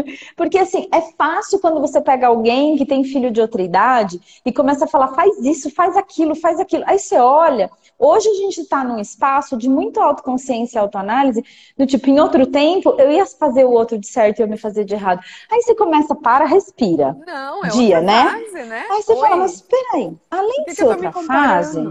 Porque 0.36 0.58
assim, 0.58 0.88
é 0.92 1.02
fácil 1.02 1.60
quando 1.60 1.80
você 1.80 2.02
pega 2.02 2.28
alguém 2.28 2.78
que 2.78 2.86
tem 2.86 3.04
filho 3.04 3.32
de 3.32 3.42
outra 3.42 3.62
idade 3.62 4.20
e 4.46 4.52
começa 4.52 4.86
a 4.86 4.88
falar, 4.88 5.10
faz 5.10 5.38
isso, 5.40 5.70
faz 5.70 5.96
aquilo, 5.98 6.36
faz 6.36 6.60
aquilo. 6.60 6.84
Aí 6.88 7.00
você 7.00 7.18
olha, 7.18 7.70
hoje 7.98 8.28
a 8.30 8.34
gente 8.36 8.62
está 8.62 8.84
num 8.84 9.00
espaço 9.00 9.58
de 9.58 9.70
muita 9.70 10.04
autoconsciência 10.04 10.78
e 10.78 10.82
autoanálise, 10.82 11.44
do 11.78 11.86
tipo, 11.86 12.10
em 12.10 12.20
outro 12.20 12.46
tempo, 12.46 12.96
eu 12.98 13.12
ia 13.12 13.26
fazer 13.26 13.66
o 13.66 13.72
outro 13.72 13.98
de 13.98 14.08
certo 14.08 14.40
e 14.40 14.42
eu 14.44 14.48
me 14.48 14.58
fazer 14.58 14.84
de 14.86 14.94
errado. 14.94 15.22
Aí 15.52 15.62
você 15.62 15.76
começa, 15.76 16.16
para, 16.16 16.46
respira. 16.46 17.18
Não, 17.26 17.64
é 17.64 17.70
Dia, 17.70 18.02
né? 18.02 18.30
fase, 18.30 18.64
né? 18.66 18.86
Aí 18.90 19.02
você 19.02 19.14
Oi. 19.14 19.20
fala, 19.20 19.36
mas 19.38 19.62
peraí, 19.62 20.18
além 20.32 20.64
de 20.66 20.76
ser 20.76 20.86
outra 20.86 21.12
fase. 21.12 21.82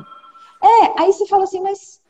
É, 0.63 1.03
aí 1.03 1.13
você 1.13 1.27
fala 1.27 1.45
assim, 1.45 1.61
mas 1.61 2.01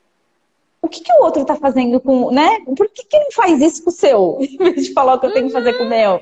o 0.80 0.88
que, 0.88 1.02
que 1.02 1.12
o 1.12 1.22
outro 1.24 1.42
está 1.42 1.56
fazendo 1.56 2.00
com, 2.00 2.30
né? 2.30 2.60
Por 2.76 2.88
que, 2.88 3.04
que 3.04 3.18
não 3.18 3.30
faz 3.32 3.60
isso 3.60 3.82
com 3.82 3.90
o 3.90 3.92
seu, 3.92 4.38
em 4.42 4.56
vez 4.56 4.86
de 4.86 4.92
falar 4.92 5.14
o 5.14 5.20
que 5.20 5.26
eu 5.26 5.32
tenho 5.32 5.46
que 5.46 5.52
fazer 5.52 5.74
com 5.74 5.84
o 5.84 5.88
meu? 5.88 6.20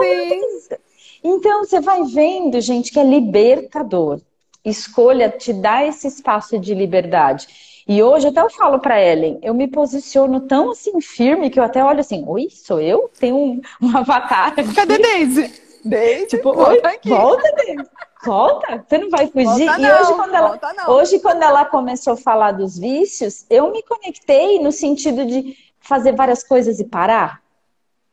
Sim. 0.00 0.76
Então, 1.22 1.64
você 1.64 1.80
vai 1.80 2.02
vendo, 2.04 2.60
gente, 2.60 2.92
que 2.92 2.98
é 2.98 3.04
libertador. 3.04 4.20
Escolha 4.64 5.28
te 5.28 5.52
dá 5.52 5.84
esse 5.84 6.06
espaço 6.06 6.58
de 6.58 6.74
liberdade. 6.74 7.46
E 7.88 8.02
hoje 8.02 8.28
até 8.28 8.40
eu 8.40 8.50
falo 8.50 8.78
para 8.78 9.02
Ellen, 9.02 9.38
eu 9.42 9.54
me 9.54 9.66
posiciono 9.66 10.40
tão 10.40 10.72
assim 10.72 11.00
firme 11.00 11.48
que 11.48 11.58
eu 11.58 11.64
até 11.64 11.82
olho 11.82 12.00
assim, 12.00 12.22
oi, 12.26 12.48
sou 12.50 12.80
eu? 12.80 13.10
Tem 13.18 13.32
um, 13.32 13.60
um 13.80 13.88
avatar. 13.96 14.54
Cadê 14.74 14.98
Daisy? 14.98 15.50
Daisy, 15.84 16.26
tipo, 16.26 16.52
volta 16.52 16.88
oi, 16.88 16.94
aqui. 16.94 17.08
volta 17.08 17.50
Daisy. 17.56 17.88
Volta, 18.28 18.84
você 18.86 18.98
não 18.98 19.08
vai 19.08 19.26
fugir. 19.26 19.66
Volta 19.66 19.78
e 19.78 19.82
não, 19.82 20.00
hoje 20.00 20.14
quando, 20.14 20.34
ela, 20.34 20.60
hoje, 20.88 21.18
quando 21.20 21.42
ela 21.42 21.64
começou 21.64 22.12
a 22.12 22.16
falar 22.16 22.52
dos 22.52 22.78
vícios, 22.78 23.46
eu 23.48 23.72
me 23.72 23.82
conectei 23.82 24.58
no 24.58 24.70
sentido 24.70 25.24
de 25.24 25.56
fazer 25.80 26.14
várias 26.14 26.44
coisas 26.44 26.78
e 26.78 26.84
parar. 26.84 27.40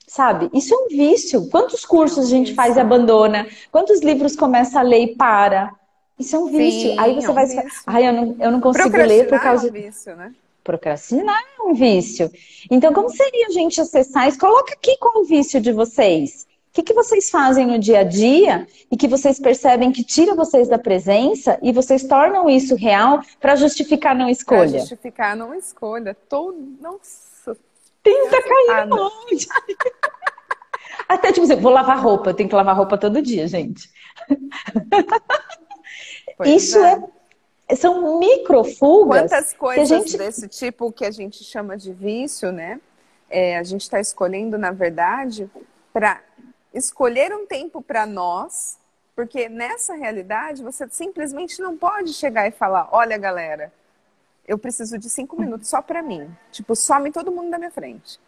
Sabe? 0.07 0.49
Isso 0.53 0.73
é 0.73 0.77
um 0.77 0.87
vício. 0.87 1.49
Quantos 1.49 1.83
cursos 1.83 2.27
a 2.27 2.29
gente 2.29 2.53
faz 2.53 2.77
e 2.77 2.79
abandona? 2.79 3.45
Quantos 3.69 3.99
livros 3.99 4.37
começa 4.37 4.79
a 4.79 4.83
ler 4.83 5.01
e 5.01 5.15
para? 5.15 5.73
Isso 6.17 6.33
é 6.37 6.39
um 6.39 6.47
vício. 6.47 6.91
Sim, 6.91 6.99
Aí 6.99 7.13
você 7.13 7.27
é 7.27 7.29
um 7.29 7.33
vai. 7.33 7.45
Vício. 7.45 7.83
Ai, 7.85 8.07
eu 8.07 8.13
não, 8.13 8.35
eu 8.39 8.51
não 8.51 8.61
consigo 8.61 8.95
ler 8.95 9.27
por 9.27 9.39
causa. 9.41 9.67
É 9.67 9.69
um 9.69 9.73
vício, 9.73 10.15
né? 10.15 10.33
Procrastinar 10.63 11.43
é 11.59 11.61
um 11.61 11.73
vício. 11.73 12.31
Então, 12.71 12.93
como 12.93 13.09
seria 13.09 13.47
a 13.47 13.51
gente 13.51 13.81
acessar 13.81 14.29
isso? 14.29 14.39
Coloca 14.39 14.73
aqui 14.73 14.95
qual 14.97 15.17
o 15.17 15.25
vício 15.25 15.59
de 15.59 15.73
vocês 15.73 16.47
que, 16.75 16.83
que 16.83 16.93
vocês 16.93 17.29
fazem 17.29 17.65
no 17.65 17.79
dia 17.79 17.99
a 17.99 18.03
dia 18.03 18.67
e 18.91 18.97
que 18.97 19.07
vocês 19.07 19.39
percebem 19.39 19.93
que 19.93 20.03
tira 20.03 20.35
vocês 20.35 20.67
da 20.67 20.77
presença 20.77 21.57
e 21.61 21.71
vocês 21.71 22.03
tornam 22.03 22.49
isso 22.49 22.75
real 22.75 23.21
para 23.39 23.55
justificar 23.55 24.13
não 24.13 24.27
escolha? 24.27 24.71
Para 24.71 24.79
justificar 24.79 25.37
não 25.37 25.55
escolha. 25.55 26.13
Tô... 26.27 26.53
Nossa. 26.81 27.55
Tenta 28.03 28.43
cair 28.43 28.87
longe. 28.89 29.47
Até 31.07 31.31
tipo 31.31 31.45
assim, 31.45 31.55
vou 31.55 31.71
lavar 31.71 31.97
roupa, 31.97 32.31
eu 32.31 32.33
tenho 32.33 32.49
que 32.49 32.55
lavar 32.55 32.75
roupa 32.75 32.97
todo 32.97 33.21
dia, 33.21 33.47
gente. 33.47 33.89
Pois 36.37 36.49
isso 36.49 36.77
é. 36.79 37.01
é. 37.69 37.75
São 37.77 38.19
microfugas. 38.19 39.31
Quantas 39.31 39.53
coisas 39.53 39.87
gente... 39.87 40.17
desse 40.17 40.49
tipo 40.49 40.91
que 40.91 41.05
a 41.05 41.11
gente 41.11 41.41
chama 41.45 41.77
de 41.77 41.93
vício, 41.93 42.51
né? 42.51 42.81
É, 43.29 43.57
a 43.57 43.63
gente 43.63 43.83
está 43.83 44.01
escolhendo, 44.01 44.57
na 44.57 44.71
verdade, 44.71 45.49
para 45.93 46.21
escolher 46.75 47.33
um 47.33 47.47
tempo 47.47 47.81
para 47.81 48.05
nós, 48.05 48.77
porque 49.15 49.47
nessa 49.47 49.95
realidade 49.95 50.61
você 50.61 50.87
simplesmente 50.89 51.61
não 51.61 51.77
pode 51.77 52.13
chegar 52.13 52.47
e 52.47 52.51
falar: 52.51 52.89
olha, 52.91 53.17
galera, 53.17 53.71
eu 54.45 54.57
preciso 54.57 54.97
de 54.97 55.09
cinco 55.09 55.39
minutos 55.39 55.69
só 55.69 55.81
para 55.81 56.03
mim. 56.03 56.29
Tipo, 56.51 56.75
some 56.75 57.11
todo 57.11 57.31
mundo 57.31 57.49
da 57.49 57.57
minha 57.57 57.71
frente. 57.71 58.19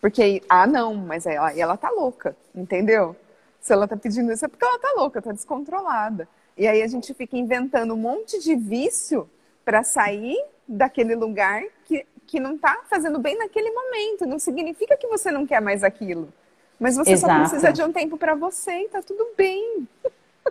Porque, 0.00 0.42
ah, 0.48 0.66
não, 0.66 0.94
mas 0.94 1.26
ela, 1.26 1.56
ela 1.58 1.76
tá 1.76 1.90
louca, 1.90 2.36
entendeu? 2.54 3.16
Se 3.60 3.72
ela 3.72 3.88
tá 3.88 3.96
pedindo 3.96 4.32
isso 4.32 4.44
é 4.44 4.48
porque 4.48 4.64
ela 4.64 4.78
tá 4.78 4.94
louca, 4.96 5.20
tá 5.20 5.32
descontrolada. 5.32 6.28
E 6.56 6.66
aí 6.66 6.82
a 6.82 6.86
gente 6.86 7.12
fica 7.14 7.36
inventando 7.36 7.94
um 7.94 7.98
monte 7.98 8.38
de 8.40 8.54
vício 8.54 9.28
para 9.64 9.82
sair 9.82 10.42
daquele 10.66 11.14
lugar 11.14 11.62
que, 11.84 12.06
que 12.26 12.40
não 12.40 12.56
tá 12.56 12.80
fazendo 12.88 13.18
bem 13.18 13.36
naquele 13.36 13.70
momento. 13.70 14.26
Não 14.26 14.38
significa 14.38 14.96
que 14.96 15.06
você 15.06 15.30
não 15.30 15.46
quer 15.46 15.60
mais 15.60 15.84
aquilo. 15.84 16.32
Mas 16.80 16.96
você 16.96 17.12
Exato. 17.12 17.34
só 17.34 17.40
precisa 17.40 17.72
de 17.74 17.82
um 17.82 17.92
tempo 17.92 18.16
para 18.16 18.34
você 18.34 18.84
e 18.84 18.88
tá 18.88 19.02
tudo 19.02 19.28
bem. 19.36 19.86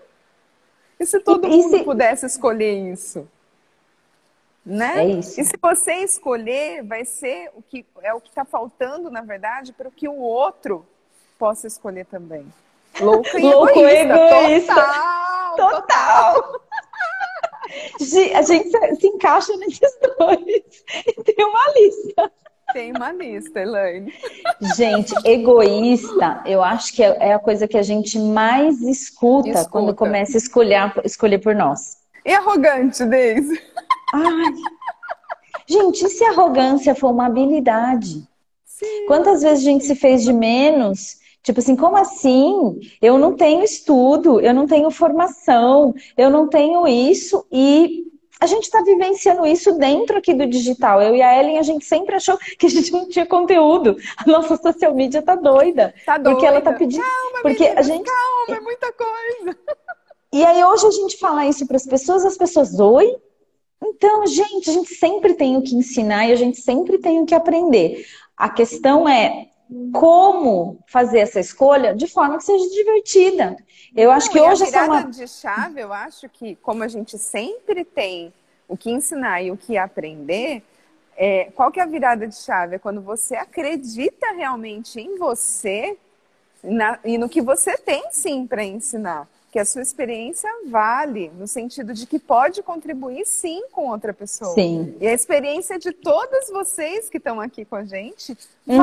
e 1.00 1.06
se 1.06 1.20
todo 1.20 1.48
e, 1.48 1.50
mundo 1.50 1.76
e 1.76 1.80
se... 1.80 1.84
pudesse 1.84 2.26
escolher 2.28 2.94
isso? 2.94 3.28
Né? 4.64 5.00
É 5.00 5.08
isso. 5.08 5.42
E 5.42 5.44
se 5.44 5.58
você 5.60 5.94
escolher, 5.96 6.84
vai 6.84 7.04
ser 7.04 7.50
o 7.56 7.64
que 7.64 7.84
é 8.04 8.14
o 8.14 8.22
que 8.22 8.30
está 8.30 8.46
faltando, 8.46 9.10
na 9.10 9.22
verdade, 9.22 9.74
para 9.74 9.90
que 9.90 10.08
o 10.08 10.20
outro 10.20 10.86
possa 11.40 11.66
escolher 11.66 12.06
também. 12.06 12.46
Louca 13.02 13.40
e 13.40 13.42
Louco 13.42 13.80
egoísta. 13.80 14.76
Total, 14.76 15.56
total. 15.56 16.34
total. 16.44 16.62
A 18.36 18.42
gente 18.44 19.00
se 19.00 19.08
encaixa 19.08 19.56
nesses 19.58 19.98
dois. 20.18 20.84
E 21.08 21.24
tem 21.24 21.46
uma 21.46 21.74
lista. 21.76 22.32
Tem 22.74 22.92
uma 22.92 23.12
lista, 23.12 23.62
Elaine. 23.62 24.14
Gente, 24.76 25.14
egoísta, 25.26 26.44
eu 26.46 26.64
acho 26.64 26.94
que 26.94 27.04
é 27.04 27.34
a 27.34 27.40
coisa 27.40 27.68
que 27.68 27.78
a 27.78 27.82
gente 27.82 28.20
mais 28.20 28.82
escuta, 28.82 29.50
escuta. 29.50 29.70
quando 29.70 29.96
começa 29.96 30.38
a 30.38 30.40
escolher, 30.40 30.94
escolher 31.04 31.40
por 31.40 31.56
nós. 31.56 31.98
E 32.26 32.34
arrogante, 32.34 33.04
Deise? 33.06 33.60
Ai. 34.14 34.54
Gente, 35.68 36.06
e 36.06 36.10
se 36.10 36.24
arrogância 36.26 36.96
for 36.96 37.12
uma 37.12 37.28
habilidade? 37.28 38.28
Sim. 38.66 39.06
Quantas 39.08 39.42
vezes 39.42 39.60
a 39.60 39.70
gente 39.70 39.86
se 39.86 39.96
fez 39.96 40.24
de 40.24 40.34
menos? 40.34 41.18
Tipo 41.44 41.60
assim, 41.60 41.76
como 41.76 41.96
assim? 41.96 42.80
Eu 43.02 43.18
não 43.18 43.36
tenho 43.36 43.64
estudo, 43.64 44.40
eu 44.40 44.54
não 44.54 44.68
tenho 44.68 44.92
formação, 44.92 45.94
eu 46.18 46.30
não 46.30 46.48
tenho 46.48 46.88
isso 46.88 47.46
e 47.52 48.09
a 48.40 48.46
gente 48.46 48.64
está 48.64 48.82
vivenciando 48.82 49.46
isso 49.46 49.74
dentro 49.74 50.18
aqui 50.18 50.34
do 50.34 50.48
digital. 50.48 51.02
Eu 51.02 51.16
e 51.16 51.22
a 51.22 51.38
Ellen, 51.38 51.60
a 51.60 51.64
gente 51.64 51.84
sempre 51.84 52.16
achou 52.16 52.38
que 52.38 52.68
a 52.68 52.70
gente 52.70 52.92
não 52.92 53.10
tinha 53.10 53.26
conteúdo. 53.26 53.98
A 54.16 54.26
nossa 54.26 54.56
social 54.56 54.96
media 54.96 55.22
tá 55.22 55.36
doida. 55.36 55.94
Tá 56.06 56.18
doida. 56.18 56.32
Porque 56.32 56.46
ela 56.46 56.62
tá 56.62 56.72
pedindo. 56.72 57.04
Calma, 57.04 57.42
porque 57.42 57.64
menina, 57.64 57.80
a 57.80 57.84
gente... 57.84 58.06
calma, 58.06 58.58
é 58.58 58.60
muita 58.62 58.94
coisa. 58.94 59.58
E 60.32 60.46
aí 60.46 60.64
hoje 60.64 60.88
a 60.88 60.92
gente 60.92 61.18
fala 61.18 61.46
isso 61.46 61.68
para 61.68 61.76
as 61.76 61.86
pessoas, 61.86 62.24
as 62.24 62.38
pessoas, 62.38 62.80
oi? 62.80 63.18
Então, 63.84 64.26
gente, 64.26 64.70
a 64.70 64.74
gente 64.74 64.94
sempre 64.94 65.34
tem 65.34 65.58
o 65.58 65.62
que 65.62 65.76
ensinar 65.76 66.28
e 66.28 66.32
a 66.32 66.36
gente 66.36 66.62
sempre 66.62 66.98
tem 66.98 67.22
o 67.22 67.26
que 67.26 67.36
aprender. 67.36 68.06
A 68.38 68.50
questão 68.50 69.08
é 69.08 69.49
como 69.94 70.80
fazer 70.88 71.20
essa 71.20 71.40
escolha 71.40 71.94
de 71.94 72.08
forma 72.08 72.38
que 72.38 72.44
seja 72.44 72.68
divertida. 72.70 73.56
Eu 73.96 74.12
acho 74.12 74.28
Não, 74.28 74.34
que 74.34 74.40
hoje 74.40 74.64
a 74.64 74.66
virada 74.66 74.86
essa 74.86 75.02
é 75.02 75.06
uma... 75.06 75.12
de 75.12 75.28
chave, 75.28 75.82
eu 75.82 75.94
acho 75.94 76.30
que 76.30 76.56
como 76.56 76.84
a 76.84 76.88
gente 76.88 77.18
sempre 77.18 77.86
tem 77.86 78.34
o 78.68 78.76
que 78.76 78.90
ensinar 78.90 79.42
e 79.42 79.52
o 79.52 79.58
que 79.58 79.78
aprender, 79.78 80.64
é, 81.16 81.52
qual 81.56 81.72
que 81.72 81.80
é 81.80 81.84
a 81.84 81.88
virada 81.88 82.28
de 82.28 82.36
chave? 82.36 82.76
É 82.76 82.80
quando 82.80 83.02
você 83.02 83.36
acredita 83.36 84.32
realmente 84.34 85.00
em 85.00 85.18
você 85.18 85.98
na, 86.64 87.00
e 87.04 87.18
no 87.18 87.30
que 87.30 87.42
você 87.42 87.78
tem 87.78 88.04
sim 88.12 88.48
para 88.48 88.64
ensinar 88.64 89.28
que 89.52 89.58
a 89.58 89.66
sua 89.66 89.82
experiência 89.82 90.50
vale, 90.68 91.32
no 91.38 91.48
sentido 91.48 91.94
de 91.94 92.06
que 92.06 92.20
pode 92.20 92.62
contribuir 92.62 93.26
sim 93.26 93.64
com 93.72 93.90
outra 93.90 94.14
pessoa. 94.14 94.54
Sim. 94.54 94.96
E 95.02 95.08
a 95.08 95.14
experiência 95.14 95.80
de 95.80 95.92
todas 95.92 96.50
vocês 96.50 97.10
que 97.10 97.18
estão 97.18 97.42
aqui 97.42 97.66
com 97.66 97.76
a 97.76 97.84
gente 97.84 98.38
uhum. 98.68 98.78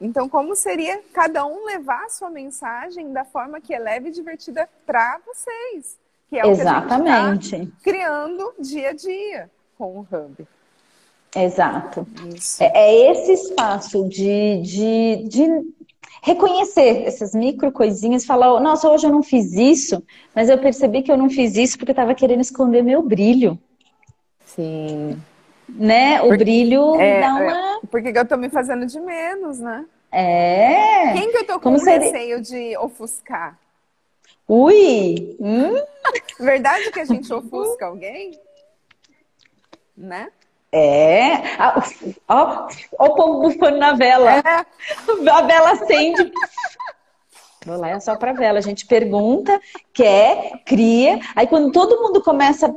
Então, 0.00 0.28
como 0.28 0.54
seria 0.54 1.02
cada 1.12 1.44
um 1.44 1.64
levar 1.64 2.04
a 2.04 2.08
sua 2.08 2.30
mensagem 2.30 3.12
da 3.12 3.24
forma 3.24 3.60
que 3.60 3.74
é 3.74 3.78
leve 3.78 4.08
e 4.08 4.12
divertida 4.12 4.68
para 4.86 5.18
vocês? 5.26 5.98
Que 6.30 6.38
é 6.38 6.46
Exatamente. 6.46 7.46
o 7.46 7.48
que 7.48 7.54
a 7.54 7.58
gente 7.58 7.66
tá 7.66 7.76
criando 7.82 8.54
dia 8.60 8.90
a 8.90 8.92
dia 8.92 9.50
com 9.76 9.98
o 9.98 10.00
Hub. 10.00 10.46
Exato. 11.34 12.06
É, 12.60 12.90
é, 12.90 13.10
esse 13.10 13.32
espaço 13.32 14.08
de, 14.08 14.62
de, 14.62 15.28
de 15.28 15.46
reconhecer 16.22 17.04
essas 17.06 17.34
micro 17.34 17.70
coisinhas, 17.70 18.24
falar, 18.24 18.60
nossa, 18.60 18.88
hoje 18.88 19.06
eu 19.06 19.12
não 19.12 19.22
fiz 19.22 19.52
isso, 19.52 20.02
mas 20.34 20.48
eu 20.48 20.58
percebi 20.58 21.02
que 21.02 21.12
eu 21.12 21.16
não 21.16 21.28
fiz 21.28 21.56
isso 21.56 21.76
porque 21.76 21.90
eu 21.90 21.94
estava 21.94 22.14
querendo 22.14 22.40
esconder 22.40 22.82
meu 22.82 23.02
brilho. 23.02 23.58
Sim. 24.44 25.20
Né? 25.68 26.20
O 26.22 26.28
porque, 26.28 26.44
brilho 26.44 27.00
é, 27.00 27.20
dá 27.20 27.34
uma. 27.34 27.52
É, 27.52 27.80
porque 27.90 28.12
eu 28.14 28.26
tô 28.26 28.36
me 28.36 28.48
fazendo 28.48 28.86
de 28.86 28.98
menos, 29.00 29.58
né? 29.58 29.84
É. 30.10 31.12
Quem 31.12 31.30
que 31.30 31.38
eu 31.38 31.46
tô 31.46 31.54
com 31.54 31.60
Como 31.60 31.78
seria... 31.78 32.10
receio 32.10 32.40
de 32.40 32.76
ofuscar? 32.78 33.58
Ui! 34.46 35.36
Hum? 35.38 35.74
Verdade 36.40 36.90
que 36.90 37.00
a 37.00 37.04
gente 37.04 37.30
ofusca 37.32 37.86
alguém? 37.86 38.40
Né? 39.96 40.30
É, 40.72 41.56
ó, 42.28 42.68
ó 42.98 43.06
o 43.06 43.14
povo 43.14 43.40
bufando 43.40 43.78
na 43.78 43.94
vela. 43.94 44.38
É. 44.38 44.66
A 45.30 45.42
vela 45.42 45.72
acende. 45.72 46.32
Vou 47.64 47.76
lá, 47.76 47.90
é 47.90 48.00
só 48.00 48.16
para 48.16 48.32
vela. 48.32 48.58
A 48.58 48.62
gente 48.62 48.86
pergunta, 48.86 49.60
quer, 49.92 50.62
cria. 50.64 51.20
Aí 51.34 51.46
quando 51.46 51.72
todo 51.72 52.00
mundo 52.00 52.22
começa. 52.22 52.74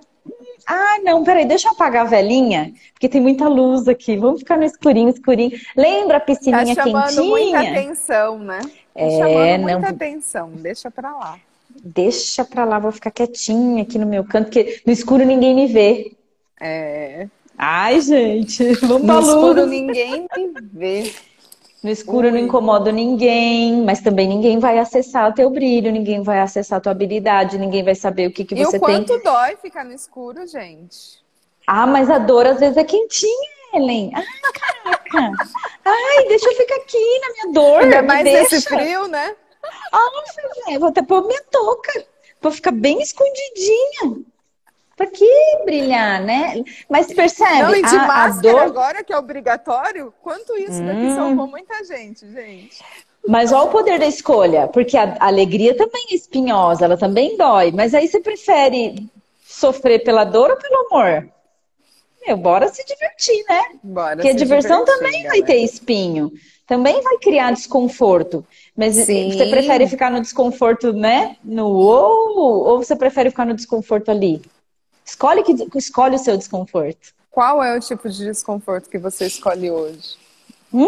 Ah, 0.68 1.00
não, 1.04 1.24
peraí, 1.24 1.46
deixa 1.46 1.68
eu 1.68 1.72
apagar 1.74 2.06
a 2.06 2.10
velinha, 2.10 2.74
porque 2.94 3.10
tem 3.10 3.22
muita 3.22 3.48
luz 3.48 3.88
aqui. 3.88 4.18
Vamos 4.18 4.40
ficar 4.40 4.58
no 4.58 4.64
escurinho, 4.64 5.10
escurinho. 5.10 5.52
Lembra 5.76 6.18
a 6.18 6.20
piscininha 6.20 6.76
tá 6.76 6.84
chamando 6.84 7.08
quentinha? 7.08 7.30
muita 7.30 7.60
atenção, 7.60 8.40
né? 8.40 8.60
Tá 8.62 8.70
é, 8.96 9.10
chamando 9.18 9.62
muita 9.62 9.80
não... 9.80 9.90
atenção. 9.90 10.50
Deixa 10.54 10.92
pra 10.92 11.16
lá. 11.16 11.40
Deixa 11.84 12.44
pra 12.44 12.66
lá, 12.66 12.80
vou 12.80 12.92
ficar 12.92 13.12
quietinha 13.12 13.84
aqui 13.84 13.98
no 13.98 14.06
meu 14.06 14.24
canto, 14.24 14.46
porque 14.46 14.82
no 14.86 14.92
escuro 14.92 15.26
ninguém 15.26 15.56
me 15.56 15.68
vê. 15.68 16.12
É. 16.60 17.28
Ai, 17.58 18.02
gente, 18.02 18.74
vamos 18.82 19.04
No 19.04 19.20
escuro 19.20 19.66
ninguém 19.66 20.28
me 20.36 20.52
vê. 20.62 21.14
No 21.84 21.90
escuro 21.90 22.28
Ui. 22.28 22.32
não 22.32 22.38
incomodo 22.38 22.92
ninguém, 22.92 23.82
mas 23.84 24.02
também 24.02 24.28
ninguém 24.28 24.60
vai 24.60 24.78
acessar 24.78 25.30
o 25.30 25.34
teu 25.34 25.50
brilho, 25.50 25.92
ninguém 25.92 26.22
vai 26.22 26.40
acessar 26.40 26.78
a 26.78 26.82
tua 26.82 26.92
habilidade, 26.92 27.58
ninguém 27.58 27.84
vai 27.84 27.96
saber 27.96 28.28
o 28.28 28.32
que, 28.32 28.46
que 28.46 28.56
você 28.56 28.64
tem. 28.64 28.74
E 28.74 28.78
o 28.78 28.80
quanto 28.80 29.14
tem. 29.14 29.24
dói 29.24 29.56
ficar 29.58 29.84
no 29.84 29.92
escuro, 29.92 30.46
gente? 30.46 31.20
Ah, 31.66 31.88
mas 31.88 32.10
a 32.10 32.20
dor 32.20 32.46
às 32.46 32.60
vezes 32.60 32.78
é 32.78 32.84
quentinha, 32.84 33.50
Ellen. 33.74 34.12
Ai, 34.14 34.26
caraca. 34.54 35.48
Ai, 35.86 36.28
deixa 36.28 36.50
eu 36.50 36.56
ficar 36.56 36.76
aqui 36.76 37.20
na 37.20 37.34
minha 37.34 37.54
dor. 37.54 37.80
Ainda 37.82 38.04
mais 38.04 38.24
nesse 38.26 38.62
frio, 38.62 39.08
né? 39.08 39.36
Ah, 39.92 40.80
vou 40.80 40.90
até 40.90 41.02
pôr 41.02 41.26
minha 41.26 41.44
touca. 41.50 42.06
Vou 42.42 42.52
ficar 42.52 42.72
bem 42.72 43.02
escondidinha. 43.02 44.24
Pra 45.02 45.08
que 45.08 45.58
brilhar, 45.66 46.22
né? 46.22 46.64
Mas 46.88 47.12
percebe. 47.12 47.64
Não, 47.64 47.76
e 47.76 47.82
de 47.82 47.96
a, 47.96 48.06
máscara 48.06 48.50
a 48.50 48.52
dor... 48.52 48.62
agora, 48.62 49.04
que 49.04 49.12
é 49.12 49.18
obrigatório, 49.18 50.14
quanto 50.22 50.56
isso 50.56 50.80
hum. 50.80 50.86
daqui 50.86 51.16
salvou 51.16 51.48
muita 51.48 51.84
gente, 51.84 52.32
gente. 52.32 52.84
Mas 53.28 53.52
olha 53.52 53.64
o 53.64 53.72
poder 53.72 53.98
da 53.98 54.06
escolha, 54.06 54.68
porque 54.68 54.96
a 54.96 55.18
alegria 55.20 55.76
também 55.76 56.06
é 56.12 56.14
espinhosa, 56.14 56.86
ela 56.86 56.98
também 56.98 57.36
dói. 57.36 57.72
Mas 57.72 57.96
aí 57.96 58.08
você 58.08 58.20
prefere 58.20 59.10
sofrer 59.44 60.04
pela 60.04 60.24
dor 60.24 60.52
ou 60.52 60.58
pelo 60.58 60.88
amor? 60.88 61.28
Meu, 62.24 62.38
bora 62.38 62.68
se 62.68 62.86
divertir, 62.86 63.44
né? 63.50 63.62
Bora 63.82 64.18
porque 64.18 64.30
a 64.30 64.36
diversão 64.36 64.86
também 64.86 65.24
galera. 65.24 65.30
vai 65.30 65.42
ter 65.42 65.64
espinho, 65.64 66.32
também 66.68 67.02
vai 67.02 67.18
criar 67.18 67.50
desconforto. 67.50 68.46
Mas 68.78 68.94
Sim. 68.98 69.32
você 69.32 69.48
prefere 69.48 69.88
ficar 69.88 70.12
no 70.12 70.22
desconforto, 70.22 70.94
né? 70.94 71.38
No 71.44 71.70
ou, 71.70 72.68
ou 72.68 72.78
você 72.78 72.96
prefere 72.96 73.32
ficar 73.32 73.48
no 73.48 73.56
desconforto 73.56 74.12
ali? 74.12 74.40
Escolhe, 75.12 75.44
que, 75.44 75.78
escolhe 75.78 76.16
o 76.16 76.20
seu 76.20 76.38
desconforto. 76.38 77.14
Qual 77.30 77.62
é 77.62 77.76
o 77.76 77.82
tipo 77.82 78.10
de 78.10 78.24
desconforto 78.24 78.90
que 78.90 78.98
você 78.98 79.28
escolhe 79.28 79.70
hoje? 79.70 80.18
Hum? 80.74 80.88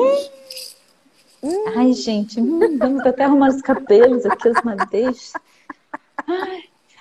Hum. 1.43 1.63
Ai, 1.75 1.91
gente, 1.91 2.39
hum, 2.39 2.77
vamos 2.77 3.05
até 3.05 3.25
arrumar 3.25 3.49
os 3.49 3.61
cabelos 3.61 4.25
aqui, 4.25 4.47
os 4.47 4.61
madeixos. 4.63 5.33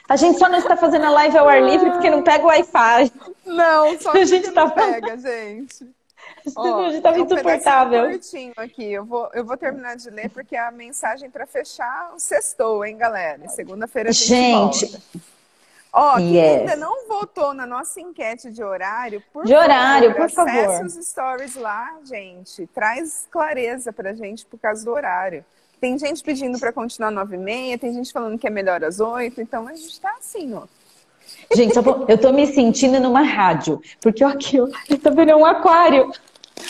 A 0.08 0.16
gente 0.16 0.36
só 0.36 0.48
não 0.48 0.58
está 0.58 0.76
fazendo 0.76 1.04
a 1.04 1.10
live 1.10 1.38
ao 1.38 1.48
ar 1.48 1.62
livre 1.62 1.92
porque 1.92 2.10
não 2.10 2.24
pega 2.24 2.42
o 2.42 2.48
Wi-Fi. 2.48 3.12
Não, 3.46 4.00
só 4.00 4.10
a 4.10 4.24
gente 4.24 4.50
tá... 4.50 4.64
não 4.64 4.70
pega, 4.70 5.16
gente. 5.16 5.88
Ó, 6.56 6.86
a 6.86 6.90
gente 6.90 7.02
tá 7.02 7.12
muito 7.12 7.34
insuportável. 7.34 8.04
Um 8.06 8.10
curtinho 8.10 8.52
aqui. 8.56 8.92
Eu 8.92 9.04
vou, 9.04 9.30
eu 9.32 9.44
vou 9.44 9.56
terminar 9.56 9.94
de 9.94 10.10
ler 10.10 10.28
porque 10.30 10.56
é 10.56 10.66
a 10.66 10.72
mensagem 10.72 11.30
para 11.30 11.46
fechar 11.46 12.12
o 12.16 12.18
sextou, 12.18 12.84
hein, 12.84 12.96
galera? 12.96 13.48
Segunda-feira 13.48 14.10
a 14.10 14.12
gente, 14.12 14.80
gente 14.80 14.90
volta. 14.90 15.31
Ó, 15.92 16.16
quem 16.16 16.34
yes. 16.34 16.60
ainda 16.60 16.76
não 16.76 17.06
votou 17.06 17.52
na 17.52 17.66
nossa 17.66 18.00
enquete 18.00 18.50
de 18.50 18.64
horário, 18.64 19.22
por 19.30 19.44
de 19.44 19.52
favor, 19.52 19.64
horário, 19.64 20.14
por 20.14 20.30
favor. 20.30 20.86
Os 20.86 20.94
stories 20.94 21.54
lá, 21.54 21.98
gente. 22.04 22.66
Traz 22.68 23.28
clareza 23.30 23.92
pra 23.92 24.14
gente 24.14 24.46
por 24.46 24.58
causa 24.58 24.82
do 24.82 24.90
horário. 24.90 25.44
Tem 25.78 25.98
gente 25.98 26.22
pedindo 26.22 26.58
para 26.58 26.72
continuar 26.72 27.10
nove 27.10 27.34
e 27.34 27.38
meia, 27.38 27.76
tem 27.76 27.92
gente 27.92 28.12
falando 28.12 28.38
que 28.38 28.46
é 28.46 28.50
melhor 28.50 28.82
às 28.82 29.00
oito, 29.00 29.40
então 29.40 29.68
a 29.68 29.74
gente 29.74 30.00
tá 30.00 30.14
assim, 30.18 30.54
ó. 30.54 30.62
Gente, 31.54 31.76
eu 31.76 32.18
tô 32.18 32.32
me 32.32 32.46
sentindo 32.46 32.98
numa 32.98 33.22
rádio, 33.22 33.82
porque 34.00 34.24
aqui, 34.24 34.56
eu 34.56 34.70
tô 35.02 35.10
vendo 35.12 35.36
um 35.36 35.44
aquário. 35.44 36.10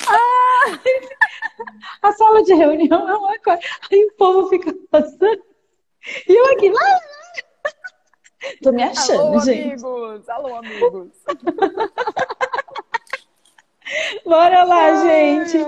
Ah! 0.08 0.78
A 2.02 2.12
sala 2.12 2.42
de 2.42 2.54
reunião 2.54 3.08
é 3.08 3.14
uma 3.14 3.38
coisa. 3.38 3.60
Aí 3.90 4.04
o 4.04 4.12
povo 4.16 4.48
fica 4.48 4.74
passando. 4.90 5.42
E 6.28 6.32
eu 6.32 6.52
aqui, 6.54 6.68
lá, 6.70 7.00
Tô 8.62 8.72
me 8.72 8.82
achando, 8.82 9.20
Alô, 9.20 9.40
gente. 9.40 9.68
amigos! 9.84 10.28
Alô, 10.28 10.54
amigos! 10.56 11.08
Bora 14.24 14.64
lá, 14.64 15.04
gente. 15.04 15.58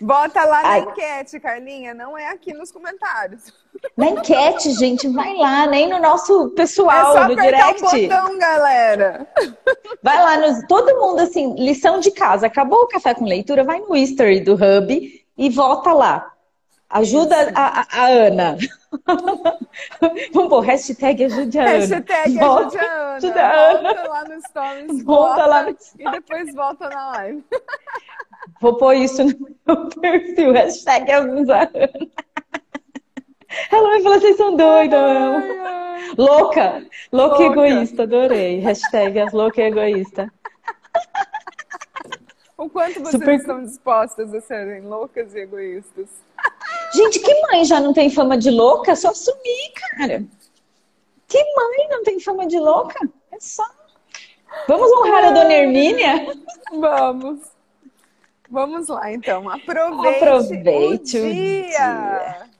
Bota 0.00 0.42
lá 0.44 0.62
na 0.62 0.68
Ai. 0.70 0.80
enquete, 0.80 1.38
Carlinha. 1.38 1.92
Não 1.92 2.16
é 2.16 2.28
aqui 2.28 2.54
nos 2.54 2.72
comentários. 2.72 3.52
Na 3.96 4.08
enquete, 4.08 4.72
gente, 4.72 5.06
vai 5.08 5.34
lá, 5.36 5.66
nem 5.66 5.88
no 5.88 5.98
nosso 5.98 6.50
É 6.52 6.56
pessoal, 6.56 7.12
só 7.12 7.28
no 7.28 7.36
direct. 7.36 7.82
o 7.84 7.90
botão, 7.90 8.38
galera. 8.38 9.26
Vai 10.02 10.22
lá, 10.22 10.36
nos, 10.38 10.66
todo 10.66 10.98
mundo 10.98 11.20
assim, 11.20 11.54
lição 11.54 12.00
de 12.00 12.10
casa. 12.12 12.46
Acabou 12.46 12.84
o 12.84 12.88
café 12.88 13.12
com 13.14 13.24
leitura, 13.26 13.62
vai 13.62 13.78
no 13.80 13.94
history 13.94 14.40
do 14.40 14.54
Hub 14.54 15.24
e 15.36 15.50
volta 15.50 15.92
lá. 15.92 16.32
Ajuda 16.88 17.52
a, 17.54 17.80
a- 17.82 17.86
a 17.90 18.06
Ana. 18.06 18.56
Vamos 20.32 20.48
pôr 20.48 20.60
hashtag 20.60 21.24
ajude 21.24 21.58
a 21.58 21.62
Ana. 21.62 21.70
Hashtag 21.78 22.38
Volta, 22.38 22.78
ajude 23.16 23.38
a 23.38 23.70
Ana. 23.70 23.94
Volta 23.94 24.08
lá 24.08 24.24
no 24.24 24.40
Stories. 24.42 25.04
Volta 25.04 25.46
lá 25.46 25.62
no 25.62 25.70
E 25.98 26.10
depois 26.10 26.54
volta 26.54 26.88
na 26.90 27.10
live. 27.12 27.44
Vou 28.60 28.76
pôr 28.76 28.94
isso 28.94 29.24
no 29.24 29.34
meu 29.66 29.88
perfil. 29.90 30.52
Hashtag 30.52 31.10
ajuda 31.12 31.56
a 31.56 31.62
Ana. 31.62 31.90
Ela 33.72 33.88
vai 33.88 34.02
falar, 34.02 34.20
vocês 34.20 34.36
são 34.36 34.56
ai. 34.60 34.88
Louca, 36.16 36.86
louca, 37.12 37.42
Louca. 37.42 37.42
egoísta, 37.44 38.02
adorei. 38.04 38.60
Hashtag 38.60 39.20
as 39.20 39.32
louca 39.32 39.60
e 39.60 39.64
egoísta. 39.66 40.32
O 42.56 42.68
quanto 42.68 43.00
vocês 43.00 43.12
Super- 43.12 43.34
estão 43.36 43.62
dispostas 43.64 44.34
a 44.34 44.40
serem 44.40 44.82
loucas 44.82 45.34
e 45.34 45.40
egoístas? 45.40 46.08
Gente, 46.92 47.20
que 47.20 47.40
mãe 47.42 47.64
já 47.64 47.80
não 47.80 47.92
tem 47.92 48.10
fama 48.10 48.36
de 48.36 48.50
louca? 48.50 48.96
Só 48.96 49.10
assumir, 49.10 49.72
cara. 49.96 50.24
Que 51.28 51.38
mãe 51.54 51.88
não 51.88 52.02
tem 52.02 52.18
fama 52.18 52.46
de 52.46 52.58
louca? 52.58 52.98
É 53.30 53.38
só. 53.38 53.64
Vamos 54.66 54.90
honrar 54.92 55.26
a 55.26 55.30
dona 55.30 55.52
Hermínia? 55.52 56.26
Vamos. 56.72 57.40
Vamos 58.50 58.88
lá, 58.88 59.12
então. 59.12 59.48
Aproveite, 59.48 60.24
Aproveite 60.24 61.18
o, 61.18 61.26
o 61.26 61.32
dia. 61.32 61.68
dia. 61.68 62.50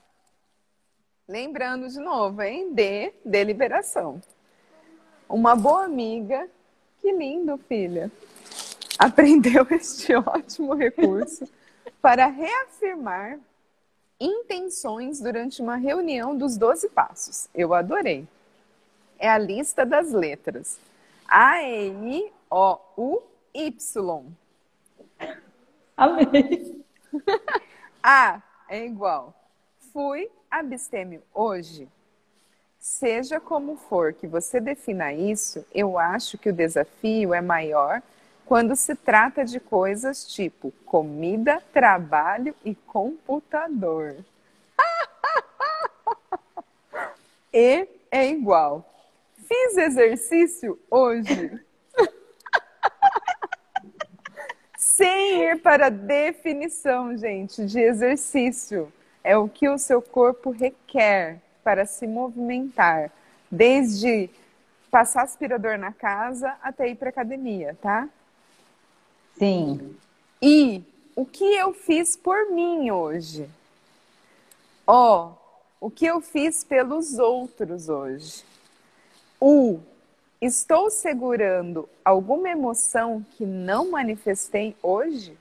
Lembrando 1.27 1.89
de 1.89 1.99
novo, 1.99 2.41
hein? 2.41 2.73
De 2.73 3.11
deliberação. 3.25 4.21
Uma 5.27 5.55
boa 5.55 5.83
amiga, 5.83 6.47
que 7.01 7.11
lindo, 7.11 7.57
filha, 7.67 8.11
aprendeu 8.97 9.67
este 9.71 10.13
ótimo 10.15 10.73
recurso 10.73 11.45
para 12.01 12.27
reafirmar 12.27 13.39
intenções 14.23 15.19
durante 15.19 15.61
uma 15.61 15.75
reunião 15.75 16.37
dos 16.37 16.57
12 16.57 16.89
passos. 16.89 17.49
Eu 17.53 17.73
adorei. 17.73 18.27
É 19.17 19.29
a 19.29 19.37
lista 19.37 19.85
das 19.85 20.11
letras. 20.11 20.79
A, 21.27 21.63
E, 21.63 21.87
I, 21.89 22.31
O, 22.49 22.77
U, 22.97 23.23
Y. 23.53 24.25
Amei. 25.97 26.83
A 28.03 28.41
é 28.69 28.85
igual. 28.85 29.33
Fui 29.91 30.29
abstêmio 30.49 31.21
hoje. 31.33 31.87
Seja 32.79 33.39
como 33.39 33.75
for 33.75 34.13
que 34.13 34.25
você 34.25 34.59
defina 34.59 35.13
isso, 35.13 35.63
eu 35.73 35.99
acho 35.99 36.37
que 36.37 36.49
o 36.49 36.53
desafio 36.53 37.33
é 37.33 37.39
maior 37.39 38.01
quando 38.51 38.75
se 38.75 38.93
trata 38.95 39.45
de 39.45 39.61
coisas 39.61 40.27
tipo 40.27 40.73
comida, 40.83 41.63
trabalho 41.71 42.53
e 42.65 42.75
computador. 42.75 44.17
E 47.53 47.87
é 48.11 48.27
igual. 48.27 48.85
Fiz 49.47 49.77
exercício 49.77 50.77
hoje. 50.89 51.63
Sem 54.75 55.43
ir 55.43 55.61
para 55.61 55.85
a 55.85 55.89
definição, 55.89 57.15
gente, 57.15 57.65
de 57.65 57.79
exercício. 57.79 58.91
É 59.23 59.37
o 59.37 59.47
que 59.47 59.69
o 59.69 59.77
seu 59.77 60.01
corpo 60.01 60.51
requer 60.51 61.39
para 61.63 61.85
se 61.85 62.05
movimentar, 62.05 63.13
desde 63.49 64.29
passar 64.89 65.21
aspirador 65.21 65.77
na 65.77 65.93
casa 65.93 66.57
até 66.61 66.89
ir 66.89 66.95
para 66.95 67.07
academia, 67.07 67.77
tá? 67.81 68.09
Sim. 69.41 69.97
E 70.39 70.83
o 71.15 71.25
que 71.25 71.43
eu 71.55 71.73
fiz 71.73 72.15
por 72.15 72.51
mim 72.51 72.91
hoje? 72.91 73.49
Ó, 74.85 75.31
o 75.79 75.89
que 75.89 76.05
eu 76.05 76.21
fiz 76.21 76.63
pelos 76.63 77.17
outros 77.17 77.89
hoje? 77.89 78.45
O 79.39 79.79
estou 80.39 80.91
segurando 80.91 81.89
alguma 82.05 82.51
emoção 82.51 83.25
que 83.31 83.43
não 83.43 83.89
manifestei 83.89 84.75
hoje? 84.79 85.35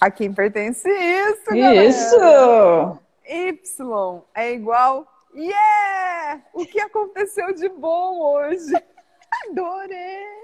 A 0.00 0.12
quem 0.12 0.32
pertence 0.32 0.88
isso, 0.88 1.46
galera? 1.46 1.84
Isso! 1.84 2.98
Y 3.24 4.22
é 4.32 4.52
igual 4.52 5.08
Yeah! 5.34 6.40
O 6.52 6.64
que 6.64 6.78
aconteceu 6.78 7.52
de 7.52 7.68
bom 7.68 8.20
hoje? 8.20 8.76
Adorei! 9.50 10.41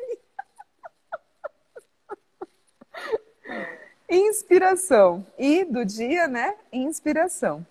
Inspiração. 4.08 5.26
E 5.38 5.64
do 5.64 5.84
dia, 5.84 6.26
né? 6.26 6.54
Inspiração. 6.72 7.66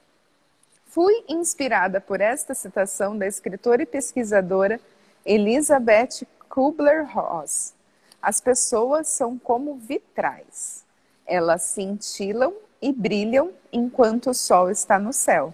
Fui 0.85 1.23
inspirada 1.27 1.99
por 1.99 2.21
esta 2.21 2.53
citação 2.53 3.17
da 3.17 3.27
escritora 3.27 3.83
e 3.83 3.85
pesquisadora 3.85 4.79
Elizabeth 5.25 6.25
Kubler-Ross. 6.49 7.73
As 8.21 8.39
pessoas 8.41 9.07
são 9.07 9.37
como 9.37 9.75
vitrais. 9.75 10.83
Elas 11.25 11.63
cintilam 11.63 12.53
e 12.81 12.91
brilham 12.91 13.51
enquanto 13.71 14.29
o 14.29 14.33
sol 14.33 14.69
está 14.69 14.97
no 14.97 15.11
céu. 15.13 15.53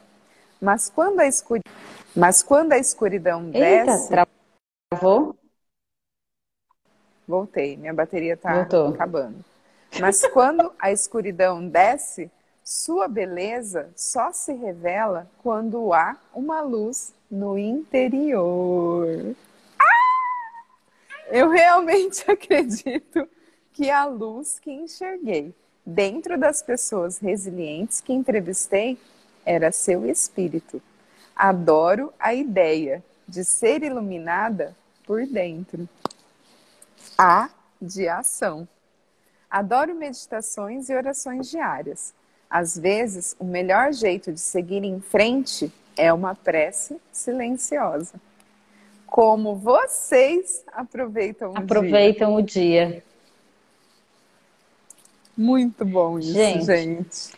Mas 0.62 0.90
quando 0.90 1.20
a, 1.20 1.28
escuri... 1.28 1.62
Mas 2.16 2.44
quando 2.44 2.74
a 2.74 2.78
escuridão 2.78 3.50
Eita, 3.54 3.86
desce. 3.86 4.10
travou? 4.92 5.36
Voltei, 7.28 7.76
minha 7.78 7.94
bateria 7.94 8.34
está 8.34 8.62
acabando. 8.62 9.44
Mas 10.00 10.26
quando 10.28 10.72
a 10.80 10.92
escuridão 10.92 11.68
desce, 11.68 12.32
sua 12.64 13.08
beleza 13.08 13.92
só 13.96 14.32
se 14.32 14.54
revela 14.54 15.30
quando 15.42 15.94
há 15.94 16.18
uma 16.34 16.62
luz 16.62 17.14
no 17.30 17.58
interior. 17.58 19.36
Ah! 19.78 20.64
Eu 21.28 21.50
realmente 21.50 22.24
acredito 22.30 23.28
que 23.74 23.90
a 23.90 24.06
luz 24.06 24.60
que 24.60 24.72
enxerguei 24.72 25.54
dentro 25.86 26.38
das 26.38 26.62
pessoas 26.62 27.18
resilientes 27.18 28.00
que 28.00 28.14
entrevistei 28.14 28.98
era 29.46 29.72
seu 29.72 30.06
espírito. 30.06 30.82
Adoro 31.36 32.14
a 32.20 32.34
ideia 32.34 33.04
de 33.28 33.44
ser 33.44 33.84
iluminada 33.84 34.76
por 35.06 35.26
dentro. 35.26 35.88
A 37.18 37.50
de 37.82 38.08
ação. 38.08 38.68
Adoro 39.54 39.94
meditações 39.94 40.90
e 40.90 40.96
orações 40.96 41.48
diárias. 41.48 42.12
Às 42.50 42.76
vezes, 42.76 43.36
o 43.40 43.46
melhor 43.46 43.94
jeito 43.94 44.32
de 44.32 44.40
seguir 44.40 44.84
em 44.84 45.00
frente 45.00 45.72
é 45.96 46.12
uma 46.12 46.34
prece 46.34 46.98
silenciosa. 47.12 48.16
Como 49.06 49.54
vocês 49.56 50.64
aproveitam 50.74 51.52
o 51.52 51.54
dia. 51.54 51.64
Aproveitam 51.64 52.34
o 52.34 52.42
dia. 52.42 53.04
Muito 55.38 55.86
bom 55.86 56.18
isso, 56.18 56.34
Gente, 56.34 56.66
gente. 56.66 57.34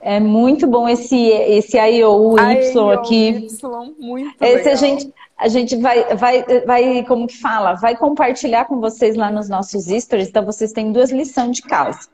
É 0.00 0.18
muito 0.18 0.66
bom 0.66 0.88
esse, 0.88 1.28
esse 1.28 1.76
IOU 1.76 2.38
Y 2.38 2.90
aqui. 2.90 3.28
Y, 3.28 3.94
muito 3.98 4.42
Esse 4.42 4.54
legal. 4.56 4.72
a 4.72 4.76
gente, 4.76 5.14
a 5.36 5.48
gente 5.48 5.76
vai, 5.76 6.14
vai, 6.14 6.44
vai, 6.64 7.04
como 7.04 7.26
que 7.26 7.36
fala? 7.36 7.74
Vai 7.74 7.96
compartilhar 7.96 8.66
com 8.66 8.80
vocês 8.80 9.16
lá 9.16 9.30
nos 9.30 9.48
nossos 9.48 9.86
stories. 9.86 10.28
Então, 10.28 10.44
vocês 10.44 10.72
têm 10.72 10.92
duas 10.92 11.10
lições 11.10 11.56
de 11.56 11.62
casa. 11.62 12.08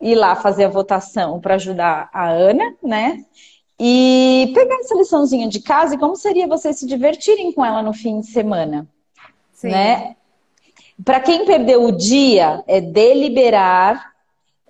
Ir 0.00 0.14
lá 0.14 0.36
fazer 0.36 0.64
a 0.64 0.68
votação 0.68 1.40
para 1.40 1.54
ajudar 1.54 2.08
a 2.12 2.28
Ana, 2.28 2.74
né? 2.82 3.24
E 3.78 4.52
pegar 4.54 4.76
essa 4.76 4.94
liçãozinha 4.94 5.48
de 5.48 5.60
casa 5.60 5.94
e 5.94 5.98
como 5.98 6.14
seria 6.14 6.46
vocês 6.46 6.78
se 6.78 6.86
divertirem 6.86 7.50
com 7.52 7.64
ela 7.64 7.82
no 7.82 7.94
fim 7.94 8.20
de 8.20 8.26
semana, 8.26 8.86
Sim. 9.54 9.70
né? 9.70 10.16
Para 11.02 11.18
quem 11.18 11.46
perdeu 11.46 11.84
o 11.84 11.92
dia, 11.92 12.62
é 12.66 12.78
deliberar, 12.78 14.09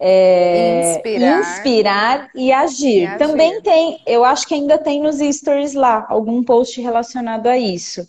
é, 0.02 0.94
Inspirar. 0.96 1.40
inspirar 1.40 2.30
e 2.34 2.50
agir. 2.50 3.02
E 3.02 3.06
agir. 3.06 3.18
Também 3.18 3.60
tem, 3.60 4.00
eu 4.06 4.24
acho 4.24 4.48
que 4.48 4.54
ainda 4.54 4.78
tem 4.78 5.02
nos 5.02 5.18
stories 5.18 5.74
lá 5.74 6.06
algum 6.08 6.42
post 6.42 6.80
relacionado 6.80 7.46
a 7.46 7.58
isso. 7.58 8.08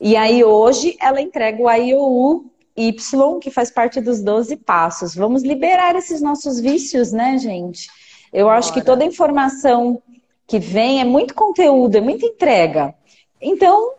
E 0.00 0.16
aí 0.16 0.42
hoje 0.42 0.96
ela 1.00 1.20
entrega 1.20 1.62
o 1.62 1.70
IOU 1.70 2.50
Y, 2.76 3.38
que 3.38 3.50
faz 3.50 3.70
parte 3.70 4.00
dos 4.00 4.20
12 4.20 4.56
passos. 4.56 5.14
Vamos 5.14 5.42
liberar 5.42 5.94
esses 5.94 6.20
nossos 6.20 6.58
vícios, 6.58 7.12
né, 7.12 7.38
gente? 7.38 7.88
Eu 8.32 8.46
Bora. 8.46 8.58
acho 8.58 8.72
que 8.72 8.82
toda 8.82 9.04
informação 9.04 10.02
que 10.48 10.58
vem 10.58 11.00
é 11.00 11.04
muito 11.04 11.32
conteúdo, 11.34 11.96
é 11.96 12.00
muita 12.00 12.26
entrega. 12.26 12.92
Então, 13.40 13.92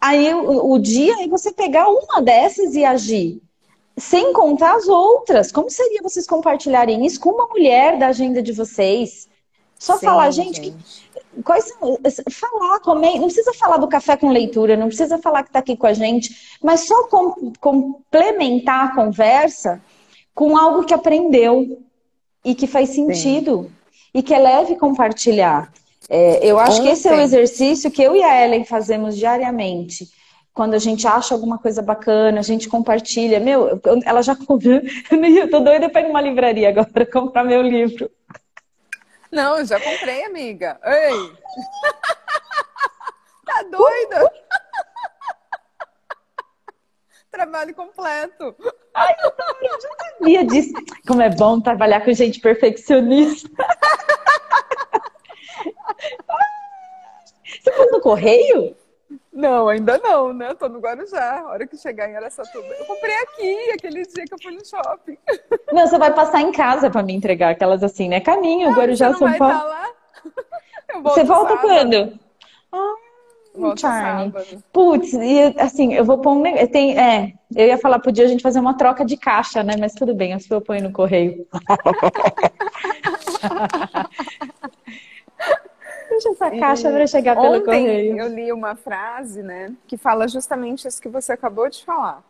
aí 0.00 0.32
o, 0.34 0.72
o 0.72 0.78
dia 0.78 1.24
é 1.24 1.26
você 1.26 1.52
pegar 1.52 1.88
uma 1.88 2.22
dessas 2.22 2.76
e 2.76 2.84
agir. 2.84 3.40
Sem 4.00 4.32
contar 4.32 4.76
as 4.76 4.88
outras. 4.88 5.52
Como 5.52 5.70
seria 5.70 6.02
vocês 6.02 6.26
compartilharem 6.26 7.04
isso 7.04 7.20
com 7.20 7.30
uma 7.30 7.46
mulher 7.46 7.98
da 7.98 8.08
agenda 8.08 8.42
de 8.42 8.52
vocês? 8.52 9.28
Só 9.78 9.96
Sim, 9.96 10.06
falar, 10.06 10.30
gente, 10.30 10.62
gente. 10.62 11.08
Que, 11.34 11.42
quais 11.42 11.64
são, 11.64 11.98
falar, 12.30 12.80
comer, 12.80 13.18
não 13.18 13.26
precisa 13.26 13.52
falar 13.54 13.78
do 13.78 13.88
café 13.88 14.16
com 14.16 14.30
leitura, 14.30 14.76
não 14.76 14.88
precisa 14.88 15.18
falar 15.18 15.42
que 15.42 15.48
está 15.48 15.58
aqui 15.60 15.74
com 15.74 15.86
a 15.86 15.94
gente, 15.94 16.58
mas 16.62 16.80
só 16.80 17.04
com, 17.04 17.52
complementar 17.58 18.88
a 18.88 18.94
conversa 18.94 19.80
com 20.34 20.56
algo 20.56 20.84
que 20.84 20.92
aprendeu 20.92 21.78
e 22.44 22.54
que 22.54 22.66
faz 22.66 22.90
sentido 22.90 23.62
Sim. 23.62 23.70
e 24.14 24.22
que 24.22 24.34
é 24.34 24.38
leve 24.38 24.76
compartilhar. 24.76 25.72
É, 26.10 26.44
eu 26.44 26.58
acho 26.58 26.80
Ontem. 26.80 26.88
que 26.88 26.92
esse 26.92 27.08
é 27.08 27.12
o 27.12 27.20
exercício 27.20 27.90
que 27.90 28.02
eu 28.02 28.14
e 28.14 28.22
a 28.22 28.44
Ellen 28.44 28.64
fazemos 28.64 29.16
diariamente 29.16 30.10
quando 30.52 30.74
a 30.74 30.78
gente 30.78 31.06
acha 31.06 31.34
alguma 31.34 31.58
coisa 31.58 31.80
bacana, 31.80 32.40
a 32.40 32.42
gente 32.42 32.68
compartilha. 32.68 33.40
Meu, 33.40 33.80
ela 34.04 34.22
já 34.22 34.34
comprou. 34.34 34.80
Eu 35.10 35.50
tô 35.50 35.60
doida 35.60 35.88
para 35.88 36.02
ir 36.02 36.08
numa 36.08 36.20
livraria 36.20 36.68
agora 36.68 37.06
comprar 37.06 37.44
meu 37.44 37.62
livro. 37.62 38.10
Não, 39.30 39.58
eu 39.58 39.64
já 39.64 39.78
comprei, 39.78 40.24
amiga. 40.24 40.80
Ei! 40.84 41.12
tá 43.46 43.62
doida? 43.70 44.32
Trabalho 47.30 47.72
completo. 47.72 48.56
Ai, 48.92 49.14
eu, 49.22 49.32
já 49.80 49.88
sabia 49.98 50.44
disso. 50.44 50.72
Como 51.06 51.22
é 51.22 51.30
bom 51.30 51.60
trabalhar 51.60 52.04
com 52.04 52.12
gente 52.12 52.40
perfeccionista. 52.40 53.48
Você 57.62 57.72
foi 57.72 57.86
no 57.86 58.00
correio? 58.00 58.76
Não, 59.40 59.68
ainda 59.68 59.98
não, 59.98 60.32
né? 60.34 60.54
Tô 60.54 60.68
no 60.68 60.80
Guarujá. 60.80 61.40
A 61.40 61.48
hora 61.48 61.66
que 61.66 61.76
chegar 61.76 62.08
em 62.10 62.14
Aracatuba. 62.14 62.68
Eu 62.78 62.84
comprei 62.84 63.14
aqui, 63.22 63.70
aquele 63.72 64.02
dia 64.02 64.24
que 64.26 64.34
eu 64.34 64.38
fui 64.40 64.52
no 64.52 64.64
shopping. 64.64 65.18
Não, 65.72 65.84
você 65.86 65.98
vai 65.98 66.12
passar 66.12 66.42
em 66.42 66.52
casa 66.52 66.90
para 66.90 67.02
me 67.02 67.14
entregar 67.14 67.50
aquelas 67.50 67.82
assim, 67.82 68.08
né? 68.08 68.20
Caminho, 68.20 68.68
ah, 68.68 68.72
Guarujá, 68.72 69.14
São 69.14 69.32
Paulo. 69.38 69.54
Tá 69.54 69.64
lá? 69.64 69.88
você 71.02 71.24
volta 71.24 71.56
sábado. 71.56 71.66
quando? 71.66 72.12
Ah, 72.72 72.94
Charme. 73.76 74.32
Putz, 74.72 75.12
e 75.14 75.54
assim, 75.58 75.94
eu 75.94 76.04
vou 76.04 76.18
pôr 76.18 76.32
um 76.32 76.42
negócio. 76.42 76.68
Tem, 76.68 76.98
é, 76.98 77.32
eu 77.54 77.66
ia 77.66 77.78
falar, 77.78 77.98
podia 77.98 78.24
a 78.24 78.28
gente 78.28 78.42
fazer 78.42 78.60
uma 78.60 78.76
troca 78.76 79.04
de 79.04 79.16
caixa, 79.16 79.62
né? 79.62 79.74
Mas 79.78 79.94
tudo 79.94 80.14
bem, 80.14 80.36
eu 80.50 80.60
ponho 80.60 80.82
no 80.82 80.92
correio. 80.92 81.46
Essa 86.30 86.50
caixa 86.50 86.90
para 86.90 87.06
chegar 87.06 87.36
pelo 87.36 87.56
Ontem 87.56 87.64
correio. 87.64 88.18
Eu 88.18 88.28
li 88.28 88.52
uma 88.52 88.74
frase, 88.74 89.42
né, 89.42 89.74
que 89.86 89.96
fala 89.96 90.28
justamente 90.28 90.86
isso 90.86 91.00
que 91.00 91.08
você 91.08 91.32
acabou 91.32 91.68
de 91.68 91.84
falar. 91.84 92.22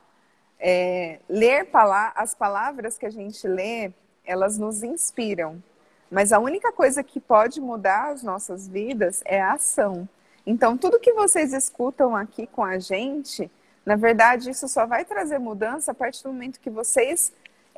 É, 0.59 1.19
ler 1.29 1.67
pala 1.67 2.13
as 2.15 2.35
palavras 2.35 2.99
que 2.99 3.07
a 3.07 3.11
gente 3.11 3.47
lê, 3.49 3.91
elas 4.25 4.59
nos 4.59 4.83
inspiram. 4.83 5.63
Mas 6.11 6.33
a 6.33 6.39
única 6.39 6.73
coisa 6.73 7.03
que 7.03 7.21
pode 7.21 7.61
mudar 7.61 8.11
as 8.11 8.23
nossas 8.23 8.69
vidas 8.69 9.23
é 9.25 9.41
a 9.41 9.53
ação. 9.53 10.09
Então, 10.45 10.77
tudo 10.77 10.99
que 10.99 11.13
vocês 11.13 11.53
escutam 11.53 12.17
aqui 12.17 12.47
com 12.47 12.65
a 12.65 12.79
gente, 12.79 13.51
na 13.87 13.97
verdade, 13.97 14.51
isso 14.51 14.67
só 14.69 14.87
vai 14.87 15.05
trazer 15.05 15.39
mudança 15.39 15.93
a 15.93 15.95
partir 15.95 16.23
do 16.25 16.33
momento 16.33 16.61
que 16.61 16.71
vocês 16.71 17.33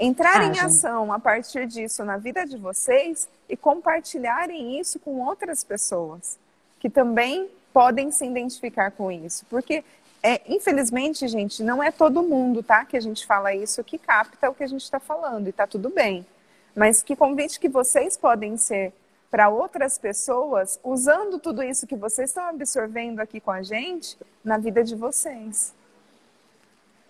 entrarem 0.05 0.53
em 0.53 0.59
ação 0.59 1.13
a 1.13 1.19
partir 1.19 1.67
disso 1.67 2.05
na 2.05 2.17
vida 2.17 2.45
de 2.45 2.57
vocês 2.57 3.29
e 3.49 3.57
compartilharem 3.57 4.81
isso 4.81 4.99
com 4.99 5.21
outras 5.21 5.63
pessoas 5.63 6.39
que 6.81 6.91
também 6.91 7.49
podem 7.73 8.11
se 8.11 8.27
identificar 8.27 8.91
com 8.91 9.13
isso. 9.13 9.47
Porque, 9.49 9.85
é, 10.21 10.41
infelizmente, 10.53 11.29
gente, 11.29 11.63
não 11.63 11.81
é 11.81 11.93
todo 11.93 12.23
mundo, 12.23 12.63
tá? 12.63 12.85
Que 12.85 12.97
a 12.97 13.01
gente 13.01 13.25
fala 13.25 13.55
isso 13.55 13.85
que 13.85 13.97
capta 13.97 14.51
o 14.51 14.55
que 14.55 14.65
a 14.65 14.67
gente 14.67 14.83
está 14.83 14.99
falando 14.99 15.47
e 15.49 15.53
tá 15.53 15.67
tudo 15.67 15.89
bem. 15.89 16.27
Mas 16.75 17.03
que 17.03 17.15
convite 17.15 17.61
que 17.61 17.69
vocês 17.69 18.17
podem 18.17 18.57
ser 18.57 18.93
para 19.31 19.49
outras 19.49 19.97
pessoas 19.97 20.81
usando 20.83 21.39
tudo 21.39 21.63
isso 21.63 21.87
que 21.87 21.97
vocês 21.97 22.31
estão 22.31 22.45
absorvendo 22.49 23.21
aqui 23.21 23.41
com 23.41 23.53
a 23.53 23.63
gente 23.63 24.19
na 24.45 24.59
vida 24.59 24.83
de 24.83 24.97
vocês. 24.97 25.73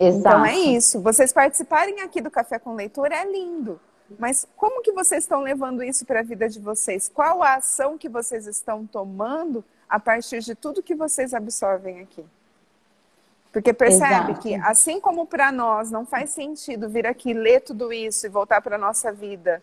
Exato. 0.07 0.37
Então 0.37 0.45
é 0.45 0.57
isso. 0.57 1.01
Vocês 1.01 1.33
participarem 1.33 2.01
aqui 2.01 2.21
do 2.21 2.31
Café 2.31 2.59
com 2.59 2.75
Leitura 2.75 3.15
é 3.17 3.25
lindo. 3.25 3.81
Mas 4.19 4.47
como 4.57 4.83
que 4.83 4.93
vocês 4.93 5.25
estão 5.25 5.41
levando 5.41 5.83
isso 5.83 6.05
para 6.05 6.21
a 6.21 6.23
vida 6.23 6.49
de 6.49 6.61
vocês? 6.61 7.09
Qual 7.09 7.43
a 7.43 7.55
ação 7.55 7.97
que 7.97 8.09
vocês 8.09 8.47
estão 8.47 8.87
tomando 8.87 9.65
a 9.89 9.99
partir 9.99 10.41
de 10.41 10.55
tudo 10.55 10.83
que 10.83 10.95
vocês 10.95 11.33
absorvem 11.33 12.01
aqui? 12.01 12.25
Porque 13.53 13.73
percebe 13.73 14.33
Exato. 14.33 14.41
que, 14.41 14.55
assim 14.55 14.99
como 14.99 15.27
para 15.27 15.53
nós 15.53 15.91
não 15.91 16.07
faz 16.07 16.31
sentido 16.31 16.89
vir 16.89 17.07
aqui 17.07 17.35
ler 17.35 17.61
tudo 17.61 17.93
isso 17.93 18.27
e 18.27 18.31
voltar 18.31 18.63
para 18.63 18.77
a 18.77 18.79
nossa 18.79 19.13
vida 19.13 19.63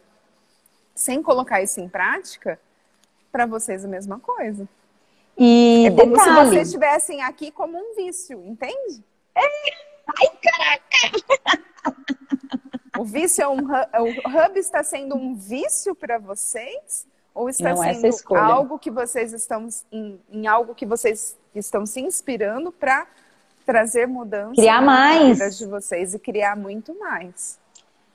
sem 0.93 1.23
colocar 1.23 1.61
isso 1.61 1.79
em 1.79 1.87
prática, 1.87 2.59
para 3.31 3.45
vocês 3.45 3.85
a 3.85 3.87
mesma 3.87 4.19
coisa. 4.19 4.67
E 5.37 5.85
é 5.87 5.91
como 5.91 6.17
detalhe. 6.17 6.29
se 6.29 6.45
vocês 6.45 6.67
estivessem 6.67 7.21
aqui 7.21 7.51
como 7.51 7.77
um 7.77 7.95
vício, 7.95 8.43
entende? 8.45 9.03
É. 9.33 9.88
Ai, 10.17 10.29
caraca! 10.41 11.89
O 12.97 13.05
vício 13.05 13.41
é 13.41 13.47
um 13.47 13.59
o 13.59 14.45
hub 14.45 14.59
está 14.59 14.83
sendo 14.83 15.15
um 15.15 15.33
vício 15.33 15.95
para 15.95 16.17
vocês 16.17 17.07
ou 17.33 17.47
está 17.49 17.69
Não, 17.69 17.77
sendo 17.77 18.35
algo 18.35 18.77
que 18.77 18.91
vocês 18.91 19.31
estão 19.31 19.69
em, 19.91 20.19
em, 20.29 20.47
algo 20.47 20.75
que 20.75 20.85
vocês 20.85 21.37
estão 21.55 21.85
se 21.85 22.01
inspirando 22.01 22.71
para 22.71 23.07
trazer 23.65 24.05
mudança 24.05 24.55
criar 24.55 24.81
mais 24.81 25.37
vida 25.37 25.49
de 25.49 25.65
vocês 25.65 26.13
e 26.13 26.19
criar 26.19 26.57
muito 26.57 26.97
mais. 26.99 27.57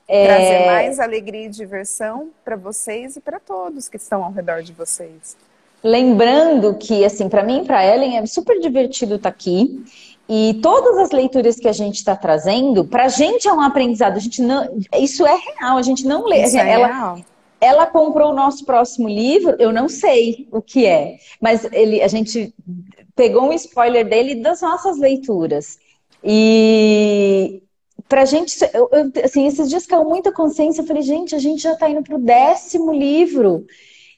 É... 0.07 0.27
Trazer 0.27 0.67
mais 0.67 1.01
alegria 1.01 1.47
e 1.47 1.49
diversão 1.49 2.31
para 2.45 2.57
vocês 2.57 3.17
e 3.17 3.21
para 3.21 3.41
todos 3.41 3.89
que 3.89 3.97
estão 3.97 4.23
ao 4.23 4.33
redor 4.33 4.63
de 4.63 4.73
vocês. 4.75 5.37
Lembrando 5.83 6.75
que, 6.77 7.05
assim, 7.05 7.29
para 7.29 7.43
mim 7.43 7.63
e 7.63 7.67
para 7.67 7.85
Ellen 7.85 8.19
é 8.19 8.27
super 8.27 8.59
divertido 8.59 9.17
estar 9.17 9.31
tá 9.31 9.35
aqui. 9.35 9.85
E 10.29 10.59
todas 10.63 10.97
as 10.99 11.11
leituras 11.11 11.57
que 11.57 11.69
a 11.69 11.73
gente 11.73 11.97
está 11.97 12.17
trazendo, 12.17 12.85
para 12.85 13.05
a 13.05 13.09
gente 13.09 13.47
é 13.47 13.53
um 13.53 13.61
aprendizado. 13.61 14.17
A 14.17 14.21
gente 14.21 14.41
não, 14.41 14.69
isso 14.99 15.27
é 15.27 15.37
real, 15.37 15.77
a 15.77 15.83
gente 15.83 16.07
não 16.07 16.25
lê. 16.25 16.45
Isso 16.45 16.57
é 16.57 16.71
ela, 16.71 16.87
real. 16.87 17.19
ela 17.61 17.87
comprou 17.87 18.31
o 18.31 18.35
nosso 18.35 18.65
próximo 18.65 19.09
livro, 19.09 19.55
eu 19.59 19.73
não 19.73 19.89
sei 19.89 20.49
o 20.51 20.63
que 20.63 20.87
é, 20.87 21.17
mas 21.41 21.65
ele, 21.73 22.03
a 22.03 22.09
gente 22.09 22.55
pegou 23.15 23.45
um 23.45 23.53
spoiler 23.53 24.09
dele 24.09 24.37
das 24.37 24.63
nossas 24.63 24.99
leituras. 24.99 25.79
E 26.23 27.63
pra 28.09 28.25
gente, 28.25 28.57
eu, 28.73 28.89
eu, 28.93 29.13
assim, 29.23 29.47
esses 29.47 29.69
dias 29.69 29.87
caiu 29.87 30.05
muita 30.05 30.33
consciência. 30.33 30.81
Eu 30.81 30.87
falei, 30.87 31.03
gente, 31.03 31.35
a 31.35 31.39
gente 31.39 31.63
já 31.63 31.73
está 31.73 31.89
indo 31.89 32.03
para 32.03 32.17
o 32.17 32.21
décimo 32.21 32.93
livro. 32.93 33.67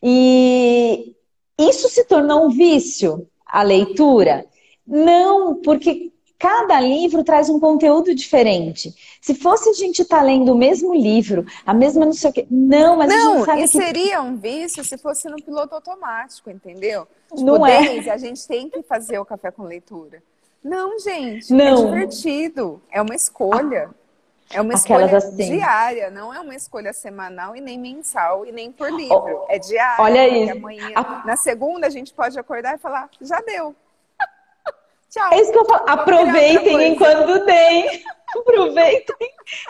E 0.02 1.14
isso 1.58 1.88
se 1.88 2.04
tornou 2.04 2.46
um 2.46 2.50
vício, 2.50 3.26
a 3.44 3.62
leitura. 3.62 4.46
Não, 4.86 5.56
porque 5.56 6.12
cada 6.38 6.78
livro 6.80 7.24
traz 7.24 7.48
um 7.48 7.58
conteúdo 7.58 8.14
diferente. 8.14 8.94
Se 9.20 9.34
fosse 9.34 9.70
a 9.70 9.72
gente 9.72 10.02
estar 10.02 10.18
tá 10.18 10.22
lendo 10.22 10.52
o 10.52 10.56
mesmo 10.56 10.94
livro, 10.94 11.44
a 11.64 11.74
mesma 11.74 12.04
não 12.04 12.12
sei 12.12 12.30
o 12.30 12.32
quê. 12.32 12.46
Não, 12.50 12.96
mas 12.96 13.08
não, 13.08 13.32
a 13.32 13.36
gente 13.36 13.46
sabe 13.46 13.60
e 13.60 13.62
que... 13.62 13.68
seria 13.68 14.22
um 14.22 14.36
vício 14.36 14.84
se 14.84 14.98
fosse 14.98 15.28
no 15.28 15.36
piloto 15.36 15.74
automático, 15.74 16.50
entendeu? 16.50 17.06
Tipo, 17.30 17.42
não 17.42 17.66
é. 17.66 18.08
a 18.10 18.16
gente 18.16 18.46
tem 18.46 18.68
que 18.68 18.82
fazer 18.82 19.18
o 19.18 19.24
café 19.24 19.50
com 19.50 19.64
leitura. 19.64 20.22
Não, 20.62 20.98
gente, 20.98 21.52
é 21.52 21.56
não. 21.56 21.82
é 21.82 21.86
divertido. 21.86 22.82
É 22.90 23.00
uma 23.00 23.14
escolha. 23.14 23.90
É 24.50 24.60
uma 24.60 24.74
escolha 24.74 25.16
assim. 25.16 25.56
diária, 25.56 26.08
não 26.08 26.32
é 26.32 26.38
uma 26.38 26.54
escolha 26.54 26.92
semanal 26.92 27.56
e 27.56 27.60
nem 27.60 27.78
mensal 27.78 28.46
e 28.46 28.52
nem 28.52 28.70
por 28.70 28.92
livro. 28.92 29.44
É 29.48 29.58
diária. 29.58 30.04
Olha 30.04 30.28
isso. 30.28 30.52
Amanhã, 30.52 30.92
a... 30.94 31.26
Na 31.26 31.36
segunda 31.36 31.88
a 31.88 31.90
gente 31.90 32.12
pode 32.12 32.38
acordar 32.38 32.76
e 32.76 32.78
falar, 32.78 33.10
já 33.20 33.40
deu. 33.40 33.74
Tchau. 35.16 35.32
É 35.32 35.40
isso 35.40 35.50
que 35.50 35.58
eu 35.58 35.64
falo. 35.64 35.84
Aproveitem 35.86 36.92
enquanto 36.92 37.46
tem. 37.46 38.02
Aproveitem 38.36 39.16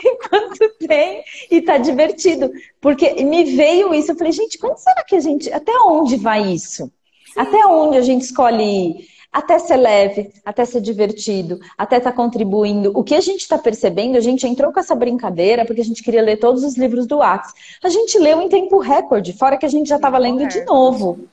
enquanto 0.04 0.76
tem. 0.88 1.22
E 1.48 1.62
tá 1.62 1.78
divertido. 1.78 2.50
Porque 2.80 3.22
me 3.22 3.44
veio 3.44 3.94
isso. 3.94 4.11
Eu 4.11 4.16
falei, 4.16 4.32
gente, 4.32 4.59
quando 4.59 4.76
será 4.78 5.04
que 5.04 5.14
a 5.14 5.20
gente. 5.20 5.52
Até 5.52 5.72
onde 5.78 6.16
vai 6.16 6.42
isso? 6.42 6.90
Sim. 7.32 7.40
Até 7.40 7.64
onde 7.64 7.96
a 7.96 8.02
gente 8.02 8.22
escolhe 8.22 8.64
ir? 8.64 9.16
Até 9.32 9.59
ser 9.59 9.76
leve, 9.76 10.32
até 10.46 10.64
ser 10.64 10.80
divertido, 10.80 11.61
até 11.76 11.98
estar 11.98 12.11
tá 12.11 12.16
contribuindo. 12.16 12.90
O 12.94 13.04
que 13.04 13.14
a 13.14 13.20
gente 13.20 13.40
está 13.40 13.59
percebendo, 13.59 14.16
a 14.16 14.20
gente 14.20 14.46
entrou 14.46 14.72
com 14.72 14.80
essa 14.80 14.94
brincadeira 14.94 15.66
porque 15.66 15.82
a 15.82 15.85
gente 15.85 16.02
queria 16.02 16.22
ler 16.22 16.38
todos 16.38 16.64
os 16.64 16.74
livros 16.74 17.06
do 17.06 17.20
Axe. 17.20 17.52
A 17.85 17.90
gente 17.90 18.18
leu 18.18 18.40
em 18.40 18.48
tempo 18.48 18.78
recorde, 18.78 19.35
fora 19.35 19.59
que 19.59 19.66
a 19.66 19.68
gente 19.68 19.88
já 19.88 19.96
estava 19.96 20.16
lendo 20.16 20.46
de 20.48 20.64
novo. 20.64 21.28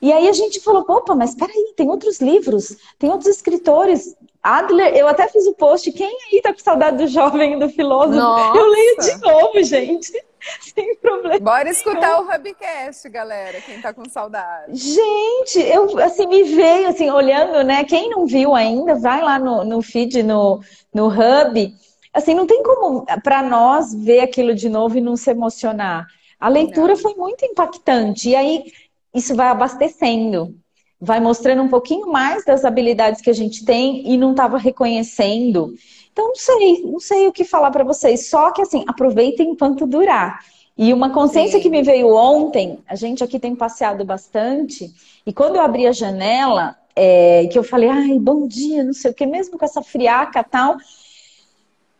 E 0.00 0.12
aí 0.12 0.28
a 0.28 0.32
gente 0.32 0.60
falou, 0.60 0.84
opa, 0.88 1.14
mas 1.14 1.34
peraí, 1.34 1.72
tem 1.76 1.88
outros 1.88 2.20
livros, 2.20 2.76
tem 2.98 3.10
outros 3.10 3.28
escritores 3.34 4.16
Adler, 4.42 4.94
eu 4.94 5.08
até 5.08 5.28
fiz 5.28 5.46
o 5.46 5.54
post. 5.54 5.90
Quem 5.92 6.06
aí 6.06 6.40
tá 6.40 6.52
com 6.52 6.60
saudade 6.60 6.96
do 6.96 7.06
jovem 7.06 7.58
do 7.58 7.68
filósofo? 7.68 8.16
Nossa. 8.16 8.58
Eu 8.58 8.66
leio 8.66 8.96
de 8.98 9.16
novo, 9.16 9.62
gente. 9.62 10.12
Sem 10.62 10.96
problema. 10.96 11.38
Bora 11.40 11.68
escutar 11.68 12.20
o 12.20 12.22
Hubcast, 12.22 13.08
galera, 13.10 13.60
quem 13.60 13.80
tá 13.80 13.92
com 13.92 14.08
saudade. 14.08 14.72
Gente, 14.74 15.60
eu 15.60 15.98
assim 15.98 16.26
me 16.26 16.44
veio 16.44 16.88
assim 16.88 17.10
olhando, 17.10 17.64
né? 17.64 17.84
Quem 17.84 18.08
não 18.08 18.24
viu 18.24 18.54
ainda, 18.54 18.94
vai 18.94 19.20
lá 19.20 19.38
no, 19.38 19.64
no 19.64 19.82
feed 19.82 20.22
no, 20.22 20.60
no 20.94 21.08
Hub. 21.08 21.74
Assim, 22.14 22.34
não 22.34 22.46
tem 22.46 22.62
como 22.62 23.04
para 23.22 23.42
nós 23.42 23.92
ver 23.92 24.20
aquilo 24.20 24.54
de 24.54 24.68
novo 24.68 24.96
e 24.96 25.00
não 25.00 25.16
se 25.16 25.30
emocionar. 25.30 26.06
A 26.38 26.48
leitura 26.48 26.94
não. 26.94 27.00
foi 27.00 27.14
muito 27.14 27.44
impactante. 27.44 28.30
E 28.30 28.36
aí 28.36 28.64
isso 29.14 29.34
vai 29.34 29.48
abastecendo, 29.48 30.54
vai 31.00 31.20
mostrando 31.20 31.62
um 31.62 31.68
pouquinho 31.68 32.10
mais 32.10 32.44
das 32.44 32.64
habilidades 32.64 33.20
que 33.20 33.30
a 33.30 33.34
gente 33.34 33.64
tem 33.64 34.08
e 34.08 34.16
não 34.16 34.32
estava 34.32 34.58
reconhecendo. 34.58 35.74
Então, 36.12 36.28
não 36.28 36.34
sei, 36.34 36.82
não 36.82 37.00
sei 37.00 37.26
o 37.26 37.32
que 37.32 37.44
falar 37.44 37.70
para 37.70 37.84
vocês. 37.84 38.28
Só 38.28 38.50
que, 38.50 38.62
assim, 38.62 38.84
aproveitem 38.88 39.50
enquanto 39.50 39.86
durar. 39.86 40.40
E 40.76 40.92
uma 40.92 41.10
consciência 41.10 41.58
Sim. 41.58 41.62
que 41.62 41.70
me 41.70 41.82
veio 41.82 42.14
ontem, 42.14 42.78
a 42.86 42.94
gente 42.94 43.22
aqui 43.24 43.38
tem 43.38 43.54
passeado 43.54 44.04
bastante, 44.04 44.92
e 45.26 45.32
quando 45.32 45.56
eu 45.56 45.62
abri 45.62 45.88
a 45.88 45.92
janela, 45.92 46.76
é, 46.94 47.48
que 47.48 47.58
eu 47.58 47.64
falei, 47.64 47.88
ai, 47.88 48.18
bom 48.18 48.46
dia, 48.46 48.84
não 48.84 48.92
sei 48.92 49.10
o 49.10 49.14
que, 49.14 49.26
mesmo 49.26 49.58
com 49.58 49.64
essa 49.64 49.82
friaca 49.82 50.42
tal. 50.44 50.76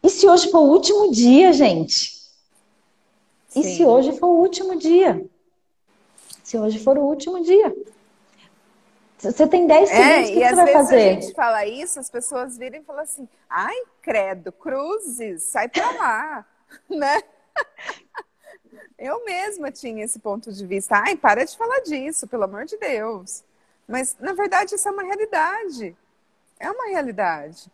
E 0.02 0.08
se 0.08 0.28
hoje 0.28 0.50
for 0.50 0.60
o 0.60 0.70
último 0.70 1.10
dia, 1.10 1.52
gente? 1.52 2.12
Sim. 3.48 3.60
E 3.60 3.64
se 3.64 3.84
hoje 3.84 4.12
for 4.12 4.28
o 4.28 4.40
último 4.40 4.76
dia? 4.76 5.24
Se 6.48 6.56
hoje 6.56 6.82
for 6.82 6.96
o 6.96 7.02
último 7.02 7.44
dia? 7.44 7.76
Você 9.18 9.46
tem 9.46 9.66
10 9.66 9.86
segundos, 9.86 10.08
é, 10.08 10.20
o 10.20 10.24
que, 10.24 10.32
que 10.32 10.48
você 10.48 10.54
vai 10.54 10.72
fazer? 10.72 10.72
E 10.72 10.78
às 10.78 10.84
vezes 10.86 10.92
a 10.92 11.20
gente 11.20 11.34
fala 11.34 11.66
isso, 11.66 12.00
as 12.00 12.08
pessoas 12.08 12.56
viram 12.56 12.78
e 12.78 12.82
falam 12.84 13.02
assim, 13.02 13.28
ai, 13.50 13.76
credo, 14.00 14.50
cruzes, 14.50 15.42
sai 15.42 15.68
pra 15.68 15.90
lá, 15.90 16.46
né? 16.88 17.22
Eu 18.98 19.22
mesma 19.26 19.70
tinha 19.70 20.02
esse 20.02 20.18
ponto 20.18 20.50
de 20.50 20.64
vista. 20.64 20.96
Ai, 20.96 21.16
para 21.16 21.44
de 21.44 21.54
falar 21.54 21.80
disso, 21.80 22.26
pelo 22.26 22.44
amor 22.44 22.64
de 22.64 22.78
Deus. 22.78 23.44
Mas, 23.86 24.16
na 24.18 24.32
verdade, 24.32 24.74
isso 24.74 24.88
é 24.88 24.90
uma 24.90 25.02
realidade. 25.02 25.94
É 26.58 26.70
uma 26.70 26.86
realidade. 26.86 27.70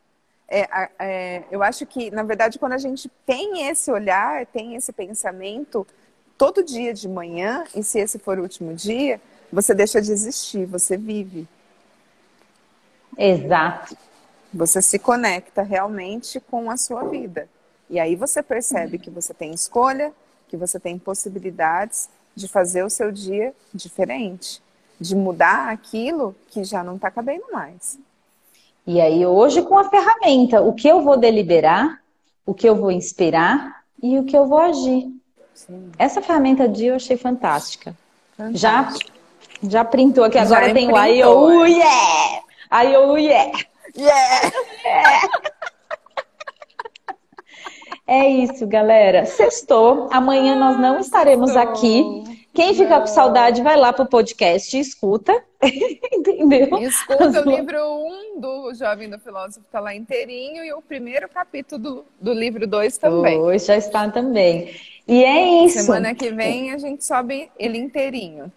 É, 0.49 0.91
é, 0.99 1.45
eu 1.49 1.63
acho 1.63 1.87
que, 1.87 2.11
na 2.11 2.25
verdade, 2.25 2.59
quando 2.59 2.73
a 2.73 2.79
gente 2.79 3.09
tem 3.25 3.69
esse 3.69 3.89
olhar, 3.93 4.45
tem 4.47 4.75
esse 4.75 4.93
pensamento 4.93 5.87
todo 6.37 6.65
dia 6.65 6.93
de 6.93 7.09
manhã, 7.09 7.65
e 7.75 7.83
se 7.83 7.99
esse 7.99 8.19
for 8.19 8.39
o 8.39 8.43
último 8.43 8.75
dia, 8.75 9.21
você 9.53 9.75
deixa 9.75 10.01
de 10.01 10.13
existir, 10.13 10.67
você 10.67 10.97
vive. 10.97 11.47
Exato. 13.17 13.97
Você 14.53 14.83
se 14.83 14.99
conecta 14.99 15.63
realmente 15.63 16.41
com 16.41 16.71
a 16.71 16.77
sua 16.77 17.05
vida. 17.05 17.49
E 17.89 17.99
aí 18.01 18.17
você 18.17 18.43
percebe 18.43 18.99
que 18.99 19.11
você 19.11 19.35
tem 19.35 19.53
escolha, 19.53 20.13
que 20.49 20.57
você 20.57 20.81
tem 20.81 20.99
possibilidades 20.99 22.09
de 22.35 22.49
fazer 22.49 22.83
o 22.83 22.91
seu 22.91 23.13
dia 23.13 23.55
diferente, 23.73 24.63
de 25.01 25.15
mudar 25.15 25.69
aquilo 25.69 26.35
que 26.49 26.65
já 26.65 26.83
não 26.83 26.97
está 26.97 27.11
cabendo 27.11 27.45
mais. 27.53 27.99
E 28.87 29.01
aí 29.01 29.25
hoje 29.25 29.63
com 29.63 29.79
a 29.79 29.89
ferramenta, 29.89 30.61
o 30.61 30.73
que 30.73 30.89
eu 30.89 31.03
vou 31.03 31.17
deliberar, 31.17 32.03
o 32.45 32.53
que 32.53 32.69
eu 32.69 32.77
vou 32.77 32.91
inspirar 32.91 33.85
e 34.03 34.19
o 34.19 34.25
que 34.25 34.37
eu 34.37 34.47
vou 34.47 34.59
agir. 34.59 35.11
Sim. 35.55 35.93
Essa 35.99 36.21
ferramenta 36.21 36.69
de 36.69 36.87
eu 36.87 36.97
achei 36.97 37.17
fantástica. 37.17 37.95
fantástica. 38.37 38.59
Já 38.59 38.93
já 39.63 39.85
printou 39.85 40.25
aqui, 40.25 40.39
agora 40.39 40.69
Já 40.69 40.75
tem 40.75 40.93
o 40.93 41.05
IOU, 41.05 41.67
yeah! 41.67 42.43
IOU, 42.83 43.19
yeah! 43.19 43.59
Yeah! 43.97 44.53
yeah. 44.85 45.29
É 48.07 48.29
isso, 48.29 48.67
galera. 48.67 49.25
Sextou. 49.25 50.09
Amanhã 50.13 50.55
nós 50.57 50.79
não 50.79 50.99
estaremos 50.99 51.57
aqui. 51.57 52.47
Quem 52.53 52.75
ficar 52.75 53.01
com 53.01 53.07
saudade, 53.07 53.63
vai 53.63 53.77
lá 53.77 53.93
pro 53.93 54.05
podcast 54.05 54.77
e 54.77 54.81
escuta. 54.81 55.33
Entendeu? 56.13 56.79
Escuta 56.79 57.25
As... 57.25 57.37
o 57.37 57.49
livro 57.49 57.79
1 57.79 58.07
um 58.07 58.41
do 58.41 58.75
Jovem 58.75 59.09
do 59.09 59.19
Filósofo, 59.19 59.65
tá 59.73 59.81
lá 59.81 59.95
inteirinho, 59.95 60.63
e 60.63 60.73
o 60.75 60.83
primeiro 60.83 61.29
capítulo 61.29 61.81
do, 61.81 62.05
do 62.21 62.33
livro 62.35 62.67
2 62.67 62.99
também. 62.99 63.39
Dois 63.39 63.65
já 63.65 63.77
está 63.77 64.09
também. 64.11 64.77
E 65.07 65.23
é 65.23 65.65
isso. 65.65 65.81
Semana 65.81 66.15
que 66.15 66.31
vem 66.31 66.73
a 66.73 66.79
gente 66.79 67.05
sobe 67.05 67.51
ele 67.59 67.79
inteirinho. 67.79 68.51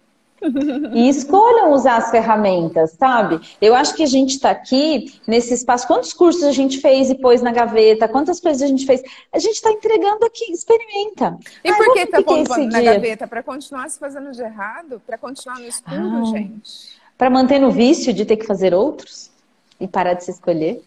E 0.93 1.09
escolham 1.09 1.71
usar 1.71 1.97
as 1.97 2.11
ferramentas, 2.11 2.91
sabe? 2.91 3.39
Eu 3.59 3.73
acho 3.73 3.95
que 3.95 4.03
a 4.03 4.07
gente 4.07 4.35
está 4.35 4.51
aqui 4.51 5.19
nesse 5.25 5.53
espaço. 5.53 5.87
Quantos 5.87 6.13
cursos 6.13 6.43
a 6.43 6.51
gente 6.51 6.79
fez 6.79 7.09
e 7.09 7.15
pôs 7.15 7.41
na 7.41 7.51
gaveta? 7.51 8.07
Quantas 8.07 8.39
coisas 8.39 8.61
a 8.61 8.67
gente 8.67 8.85
fez? 8.85 9.01
A 9.33 9.39
gente 9.39 9.55
está 9.55 9.71
entregando 9.71 10.23
aqui, 10.25 10.51
experimenta. 10.51 11.37
E 11.63 11.73
por 11.73 11.93
que 11.93 11.99
está 12.01 12.21
pondo 12.21 12.49
na 12.67 12.79
dia? 12.79 12.93
gaveta? 12.93 13.27
Para 13.27 13.41
continuar 13.41 13.89
se 13.89 13.97
fazendo 13.97 14.31
de 14.31 14.41
errado? 14.41 15.01
Para 15.05 15.17
continuar 15.17 15.59
no 15.59 15.65
escuro, 15.65 15.95
ah, 15.95 16.25
gente? 16.25 16.97
Para 17.17 17.31
manter 17.31 17.59
no 17.59 17.71
vício 17.71 18.13
de 18.13 18.23
ter 18.23 18.37
que 18.37 18.45
fazer 18.45 18.73
outros? 18.75 19.31
E 19.79 19.87
parar 19.87 20.13
de 20.13 20.23
se 20.23 20.31
escolher? 20.31 20.83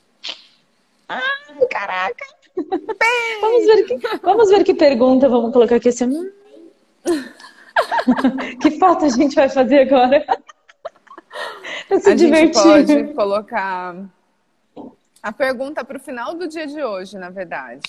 Ai, 1.09 1.67
caraca! 1.69 2.25
Vamos, 3.41 3.67
ver 3.67 3.85
que, 3.87 3.99
vamos 4.23 4.49
ver 4.51 4.65
que 4.65 4.75
pergunta 4.75 5.29
vamos 5.29 5.53
colocar 5.53 5.77
aqui 5.77 5.89
assim. 5.89 6.07
Hum. 6.07 6.31
que 8.61 8.73
foto 8.79 9.05
a 9.05 9.09
gente 9.09 9.35
vai 9.35 9.49
fazer 9.49 9.81
agora? 9.81 10.25
se 12.01 12.11
a 12.11 12.15
divertir. 12.15 12.87
gente 12.87 13.05
pode 13.05 13.15
colocar 13.15 13.97
a 15.23 15.33
pergunta 15.33 15.85
para 15.85 15.97
o 15.97 16.01
final 16.01 16.35
do 16.35 16.49
dia 16.49 16.67
de 16.67 16.83
hoje, 16.83 17.19
na 17.19 17.31
verdade. 17.31 17.83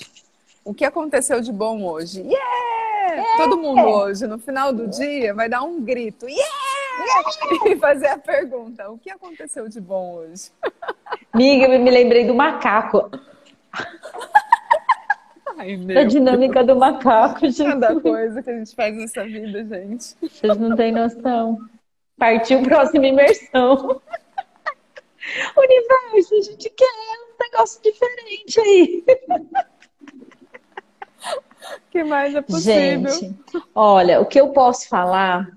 O 0.64 0.74
que 0.74 0.86
aconteceu 0.86 1.42
de 1.42 1.52
bom 1.52 1.84
hoje? 1.86 2.22
Yeah! 2.22 3.14
yeah! 3.14 3.38
Todo 3.38 3.58
mundo 3.58 3.82
hoje, 3.82 4.28
no 4.28 4.38
final 4.38 4.72
do 4.72 4.88
dia, 4.88 5.34
vai 5.34 5.50
dar 5.50 5.64
um 5.64 5.82
grito. 5.82 6.28
Yeah! 6.28 6.52
yeah! 7.00 7.70
E 7.70 7.76
fazer 7.78 8.08
a 8.08 8.18
pergunta: 8.18 8.90
o 8.90 8.98
que 8.98 9.10
aconteceu 9.10 9.68
de 9.68 9.82
bom 9.82 10.16
hoje? 10.16 10.52
Miga, 11.34 11.66
eu 11.66 11.80
me 11.80 11.90
lembrei 11.90 12.26
do 12.26 12.36
macaco. 12.36 13.10
Ai, 15.58 15.78
da 15.78 16.04
dinâmica 16.04 16.64
do 16.64 16.76
macaco, 16.76 17.40
gente. 17.42 17.64
Cada 17.64 18.00
coisa 18.00 18.42
que 18.42 18.50
a 18.50 18.58
gente 18.58 18.76
faz 18.76 18.96
nessa 18.96 19.24
vida, 19.24 19.66
gente. 19.66 20.16
Vocês 20.22 20.58
não 20.58 20.76
têm 20.76 20.92
noção. 20.92 21.58
Partiu 22.18 22.62
próxima 22.62 23.08
imersão. 23.08 24.02
Universo, 25.58 26.36
a 26.36 26.42
gente 26.42 26.70
quer 26.70 26.86
um 26.86 27.44
negócio 27.44 27.82
diferente 27.82 28.60
aí. 28.60 29.04
que 31.90 32.04
mais 32.04 32.36
é 32.36 32.42
possível? 32.42 33.12
Gente, 33.12 33.36
olha, 33.74 34.20
o 34.20 34.26
que 34.26 34.40
eu 34.40 34.50
posso 34.50 34.90
falar, 34.90 35.48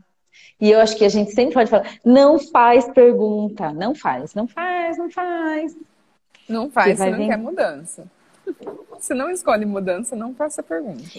e 0.61 0.71
eu 0.71 0.81
acho 0.81 0.97
que 0.97 1.05
a 1.05 1.09
gente 1.09 1.33
sempre 1.33 1.55
pode 1.55 1.71
falar, 1.71 1.99
não 2.05 2.39
faz 2.39 2.89
pergunta, 2.91 3.73
não 3.73 3.95
faz, 3.95 4.35
não 4.35 4.47
faz, 4.47 4.99
não 4.99 5.11
faz. 5.11 5.77
Não 6.49 6.71
faz, 6.71 6.99
você 6.99 7.11
não 7.11 7.19
vir... 7.19 7.29
quer 7.29 7.39
mudança. 7.39 8.07
Se 9.05 9.13
não 9.13 9.31
escolhe 9.31 9.67
mudança, 9.67 10.17
não 10.17 10.35
faça 10.35 10.63
perguntas. 10.63 11.13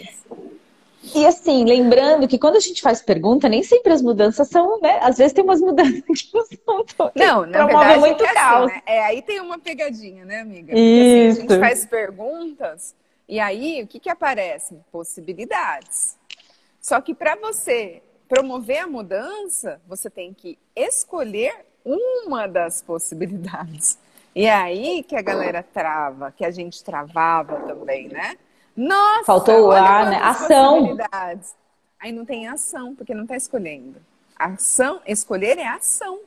E 1.14 1.24
assim, 1.24 1.64
lembrando 1.66 2.28
que 2.28 2.40
quando 2.40 2.56
a 2.56 2.60
gente 2.60 2.82
faz 2.82 3.00
pergunta, 3.00 3.48
nem 3.48 3.62
sempre 3.62 3.94
as 3.94 4.02
mudanças 4.02 4.48
são, 4.48 4.82
né? 4.82 4.98
Às 5.04 5.20
vezes 5.20 5.34
tem 5.34 5.44
umas 5.44 5.62
mudanças 5.62 6.02
que 6.10 6.32
não 6.34 6.46
são 6.66 6.84
tão. 6.84 7.12
Não, 7.14 7.46
na 7.46 7.64
verdade, 7.68 8.00
muito 8.00 8.26
é 8.26 8.34
caos. 8.34 8.72
Assim, 8.72 8.76
né? 8.76 8.82
é, 8.88 9.06
aí 9.06 9.22
tem 9.22 9.40
uma 9.40 9.60
pegadinha, 9.60 10.26
né, 10.26 10.40
amiga? 10.40 10.70
Porque, 10.70 10.80
Isso. 10.80 11.42
Assim, 11.42 11.48
a 11.48 11.52
gente 11.52 11.60
faz 11.60 11.86
perguntas 11.86 12.96
e 13.30 13.40
aí 13.40 13.84
o 13.84 13.88
que, 13.88 14.00
que 14.00 14.10
aparece? 14.10 14.80
Possibilidades. 14.92 16.18
Só 16.82 17.00
que 17.00 17.14
para 17.14 17.36
você 17.36 18.02
promover 18.28 18.80
a 18.80 18.88
mudança, 18.88 19.80
você 19.88 20.10
tem 20.10 20.34
que 20.34 20.58
escolher 20.76 21.54
uma 21.86 22.48
das 22.48 22.82
possibilidades. 22.82 24.00
E 24.36 24.46
é 24.46 24.54
aí 24.54 25.02
que 25.04 25.16
a 25.16 25.22
galera 25.22 25.64
trava, 25.64 26.30
que 26.30 26.44
a 26.44 26.52
gente 26.52 26.84
travava 26.84 27.62
também, 27.62 28.10
né? 28.10 28.38
Nossa! 28.76 29.24
Faltou 29.24 29.68
o 29.68 29.72
ar, 29.72 30.10
né? 30.10 30.18
Ação. 30.22 30.98
Aí 31.98 32.12
não 32.12 32.26
tem 32.26 32.48
ação, 32.48 32.94
porque 32.94 33.14
não 33.14 33.24
está 33.24 33.38
escolhendo. 33.38 34.02
Ação, 34.38 35.02
escolher 35.08 35.58
é 35.58 35.68
ação. 35.68 36.20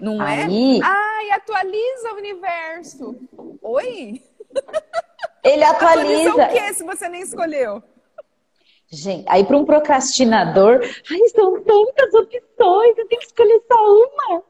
Não 0.00 0.20
é? 0.20 0.42
aí... 0.42 0.80
é? 0.80 0.84
Ai, 0.84 1.30
atualiza 1.30 2.12
o 2.12 2.16
universo. 2.16 3.16
Oi? 3.62 4.20
Ele 5.44 5.62
atualiza. 5.62 6.30
atualiza 6.30 6.34
o 6.34 6.48
que 6.48 6.74
se 6.74 6.84
você 6.84 7.08
nem 7.08 7.22
escolheu? 7.22 7.80
Gente, 8.88 9.24
aí 9.28 9.44
para 9.44 9.56
um 9.56 9.64
procrastinador, 9.64 10.80
ai, 11.10 11.28
são 11.28 11.62
tantas 11.62 12.12
opções, 12.14 12.98
eu 12.98 13.08
tenho 13.08 13.20
que 13.20 13.26
escolher 13.26 13.62
só 13.68 13.76
uma. 13.76 14.42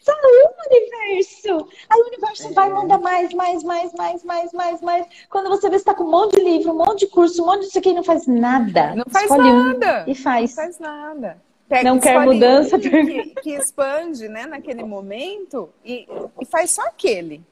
Só 0.00 0.12
um 0.12 0.66
universo. 0.70 1.68
Aí 1.88 2.00
o 2.00 2.06
universo 2.06 2.48
é. 2.48 2.52
vai 2.52 2.70
mandar 2.70 2.98
mais, 2.98 3.32
mais, 3.32 3.62
mais, 3.62 3.92
mais, 3.92 4.24
mais, 4.24 4.52
mais, 4.52 4.80
mais. 4.80 5.06
Quando 5.28 5.48
você 5.48 5.68
vê, 5.68 5.78
você 5.78 5.84
tá 5.84 5.94
com 5.94 6.04
um 6.04 6.10
monte 6.10 6.36
de 6.36 6.44
livro, 6.44 6.72
um 6.72 6.78
monte 6.78 7.00
de 7.00 7.06
curso, 7.08 7.42
um 7.42 7.46
monte 7.46 7.62
de 7.62 7.66
isso 7.68 7.78
aqui 7.78 7.90
e 7.90 7.94
não 7.94 8.04
faz 8.04 8.26
nada. 8.26 8.94
Não 8.94 9.04
faz 9.08 9.30
Escolhe 9.30 9.52
nada. 9.52 10.04
Um 10.06 10.10
e 10.10 10.14
faz. 10.14 10.50
Não 10.50 10.64
faz 10.64 10.78
nada. 10.78 11.42
Pega, 11.68 11.88
não 11.88 11.98
quer 11.98 12.20
mudança. 12.20 12.76
Um 12.76 12.80
que, 12.80 13.34
que, 13.42 13.50
expande, 13.50 14.28
né, 14.28 14.46
naquele 14.46 14.82
momento 14.84 15.70
e, 15.84 16.06
e 16.40 16.44
faz 16.44 16.70
só 16.72 16.82
aquele. 16.82 17.42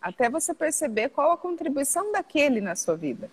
até 0.00 0.30
você 0.30 0.54
perceber 0.54 1.10
qual 1.10 1.32
a 1.32 1.36
contribuição 1.36 2.12
daquele 2.12 2.60
na 2.60 2.74
sua 2.74 2.96
vida. 2.96 3.30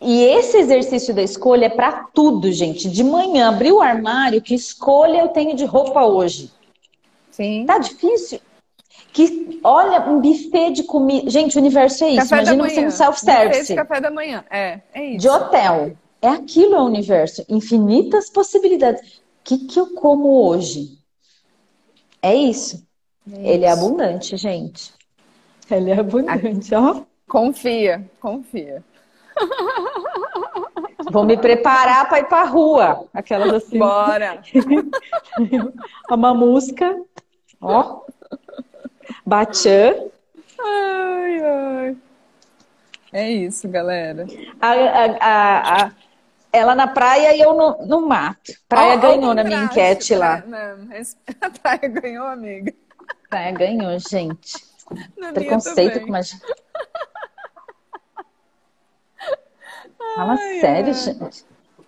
E 0.00 0.22
esse 0.24 0.58
exercício 0.58 1.14
da 1.14 1.22
escolha 1.22 1.66
é 1.66 1.70
para 1.70 2.04
tudo, 2.12 2.52
gente. 2.52 2.88
De 2.88 3.02
manhã, 3.02 3.48
abrir 3.48 3.72
o 3.72 3.80
armário, 3.80 4.42
que 4.42 4.54
escolha 4.54 5.18
eu 5.20 5.28
tenho 5.28 5.56
de 5.56 5.64
roupa 5.64 6.04
hoje? 6.04 6.50
Sim. 7.36 7.66
Tá 7.66 7.76
difícil? 7.78 8.40
Que, 9.12 9.60
olha, 9.62 10.00
um 10.08 10.20
buffet 10.20 10.70
de 10.70 10.84
comida. 10.84 11.28
Gente, 11.28 11.56
o 11.56 11.60
universo 11.60 12.02
é 12.04 12.08
isso. 12.08 12.28
Café 12.30 12.42
Imagina 12.42 12.68
você 12.68 12.80
no 12.80 12.90
self-service. 12.90 13.74
Café 13.74 14.00
da 14.00 14.10
manhã. 14.10 14.42
É, 14.50 14.80
é 14.94 15.04
isso. 15.10 15.18
De 15.18 15.28
hotel. 15.28 15.92
É 16.22 16.28
aquilo 16.28 16.76
é 16.76 16.80
o 16.80 16.86
universo. 16.86 17.44
Infinitas 17.46 18.30
possibilidades. 18.30 19.18
O 19.18 19.20
que, 19.44 19.58
que 19.58 19.78
eu 19.78 19.92
como 19.94 20.48
hoje? 20.48 20.98
É 22.22 22.34
isso. 22.34 22.82
É 23.30 23.52
Ele 23.52 23.66
é 23.66 23.70
isso. 23.70 23.84
abundante, 23.84 24.36
gente. 24.38 24.94
Ele 25.70 25.90
é 25.90 26.00
abundante, 26.00 26.74
ó. 26.74 27.02
Confia, 27.28 28.08
confia. 28.18 28.82
Vou 31.12 31.24
me 31.24 31.36
preparar 31.36 32.08
para 32.08 32.20
ir 32.20 32.28
para 32.28 32.44
rua. 32.44 33.06
Aquelas 33.12 33.52
assim. 33.52 33.78
Bora. 33.78 34.42
A 36.08 36.16
mamusca. 36.16 36.96
Ó. 37.66 38.02
Bachan. 39.24 39.94
Ai, 40.58 41.40
ai. 41.42 41.96
É 43.12 43.30
isso, 43.30 43.68
galera. 43.68 44.26
A, 44.60 44.70
a, 44.72 45.84
a, 45.86 45.92
ela 46.52 46.74
na 46.74 46.86
praia 46.86 47.34
e 47.34 47.40
eu 47.40 47.54
no, 47.54 47.86
no 47.86 48.06
mato. 48.08 48.52
Praia 48.68 48.94
ó 48.94 48.96
ganhou 48.98 49.34
na 49.34 49.44
minha 49.44 49.64
enquete 49.64 50.14
lá. 50.14 50.42
pra- 50.42 50.46
Não, 50.46 50.88
a 51.40 51.50
praia 51.50 51.88
ganhou, 51.88 52.26
amiga. 52.26 52.72
Praia 53.28 53.52
ganhou, 53.52 53.98
gente. 53.98 54.54
Na 55.16 55.32
Preconceito 55.32 56.00
com 56.06 56.14
gente. 56.22 56.40
Fala 60.14 60.32
Ai, 60.34 60.60
sério, 60.60 60.88
ai. 60.88 60.94
gente. 60.94 61.44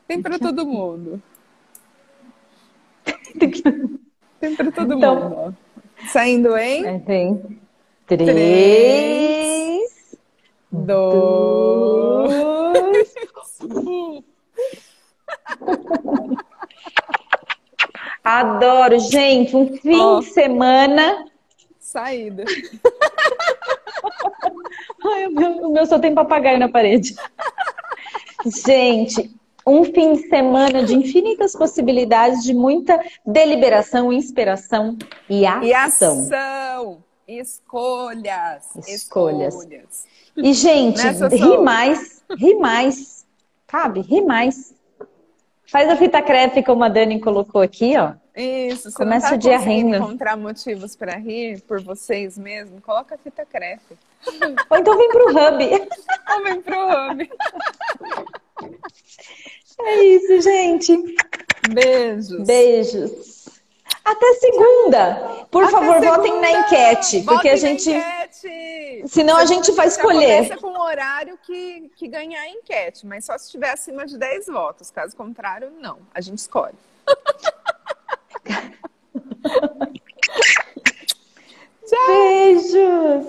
Tem 0.07 0.21
pra 0.23 0.39
todo 0.39 0.67
mundo. 0.67 1.23
Tem 4.41 4.55
pra 4.57 4.71
todo 4.73 4.95
Então- 4.95 5.15
mundo. 5.31 5.57
Saindo 6.07 6.57
em 6.57 7.01
tem 7.01 7.59
Três. 8.07 8.31
três, 8.31 9.91
dois. 10.71 12.31
dois. 12.31 13.15
Adoro, 18.25 18.99
gente. 18.99 19.55
Um 19.55 19.77
fim 19.77 20.01
Ó. 20.01 20.21
de 20.21 20.27
semana. 20.27 21.27
Saída. 21.79 22.45
Ai, 25.05 25.27
o 25.27 25.31
meu, 25.31 25.51
o 25.69 25.73
meu 25.73 25.87
só 25.87 25.99
tem 25.99 26.15
papagaio 26.15 26.59
na 26.59 26.69
parede. 26.69 27.15
Gente, 28.65 29.31
um 29.67 29.85
fim 29.85 30.15
de 30.15 30.29
semana 30.29 30.83
de 30.83 30.95
infinitas 30.95 31.55
possibilidades, 31.55 32.43
de 32.43 32.55
muita 32.55 33.03
deliberação, 33.27 34.13
inspiração 34.13 34.97
e 35.29 35.47
ação. 35.47 35.65
E 35.65 35.75
ação. 35.75 37.05
Escolhas. 37.27 38.65
Escolhas. 38.89 39.55
Escolhas. 39.55 40.07
E, 40.37 40.53
gente, 40.55 41.03
Nessa 41.03 41.29
ri 41.29 41.39
sou. 41.39 41.63
mais, 41.63 42.23
ri 42.39 42.55
mais. 42.55 43.27
Sabe? 43.71 44.01
Ri 44.01 44.23
mais. 44.23 44.75
Faz 45.67 45.89
a 45.91 45.97
fita 45.97 46.23
crepe 46.23 46.63
como 46.63 46.83
a 46.85 46.89
Dani 46.89 47.21
colocou 47.21 47.61
aqui, 47.61 47.97
ó. 47.99 48.15
Isso, 48.35 48.91
você 48.91 48.97
Começa 48.97 49.27
não 49.27 49.31
tá 49.33 49.37
o 49.37 49.39
dia 49.39 49.59
rindo. 49.59 49.97
encontrar 49.97 50.37
motivos 50.37 50.95
para 50.95 51.17
rir 51.17 51.61
por 51.63 51.83
vocês 51.83 52.39
mesmos, 52.39 52.81
coloca 52.81 53.17
a 53.17 53.19
fita 53.19 53.45
crepe. 53.45 53.99
Ou 54.71 54.79
então 54.79 54.97
vem 54.97 55.09
pro 55.11 55.29
hub. 55.29 55.65
Ou 56.33 56.43
vem 56.45 56.63
pro 56.63 56.79
home. 56.79 57.31
É 59.81 60.03
isso, 60.05 60.41
gente. 60.41 61.17
Beijos. 61.71 62.47
Beijos. 62.47 63.49
Até 64.11 64.33
segunda. 64.35 65.47
Por 65.51 65.65
Até 65.65 65.73
favor, 65.73 66.01
votem 66.01 66.33
segunda. 66.33 66.41
na 66.41 66.51
enquete, 66.61 67.23
porque 67.23 67.35
Votem 67.35 67.51
a 67.53 67.57
gente. 67.57 67.91
Senão 69.07 69.37
a 69.37 69.45
gente 69.45 69.71
vai 69.73 69.87
escolher. 69.87 70.45
começa 70.45 70.57
com 70.57 70.69
o 70.69 70.81
horário 70.81 71.39
que, 71.43 71.91
que 71.95 72.09
ganhar 72.09 72.41
a 72.41 72.49
enquete, 72.49 73.07
mas 73.07 73.27
só 73.27 73.37
se 73.37 73.45
estiver 73.47 73.71
acima 73.71 74.07
de 74.07 74.17
10 74.17 74.47
votos. 74.47 74.91
Caso 74.91 75.15
contrário, 75.15 75.71
não. 75.71 75.99
A 76.15 76.23
gente 76.23 76.39
escolhe. 76.39 76.75
Beijos. 82.07 83.27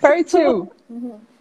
Partiu! 0.00 0.70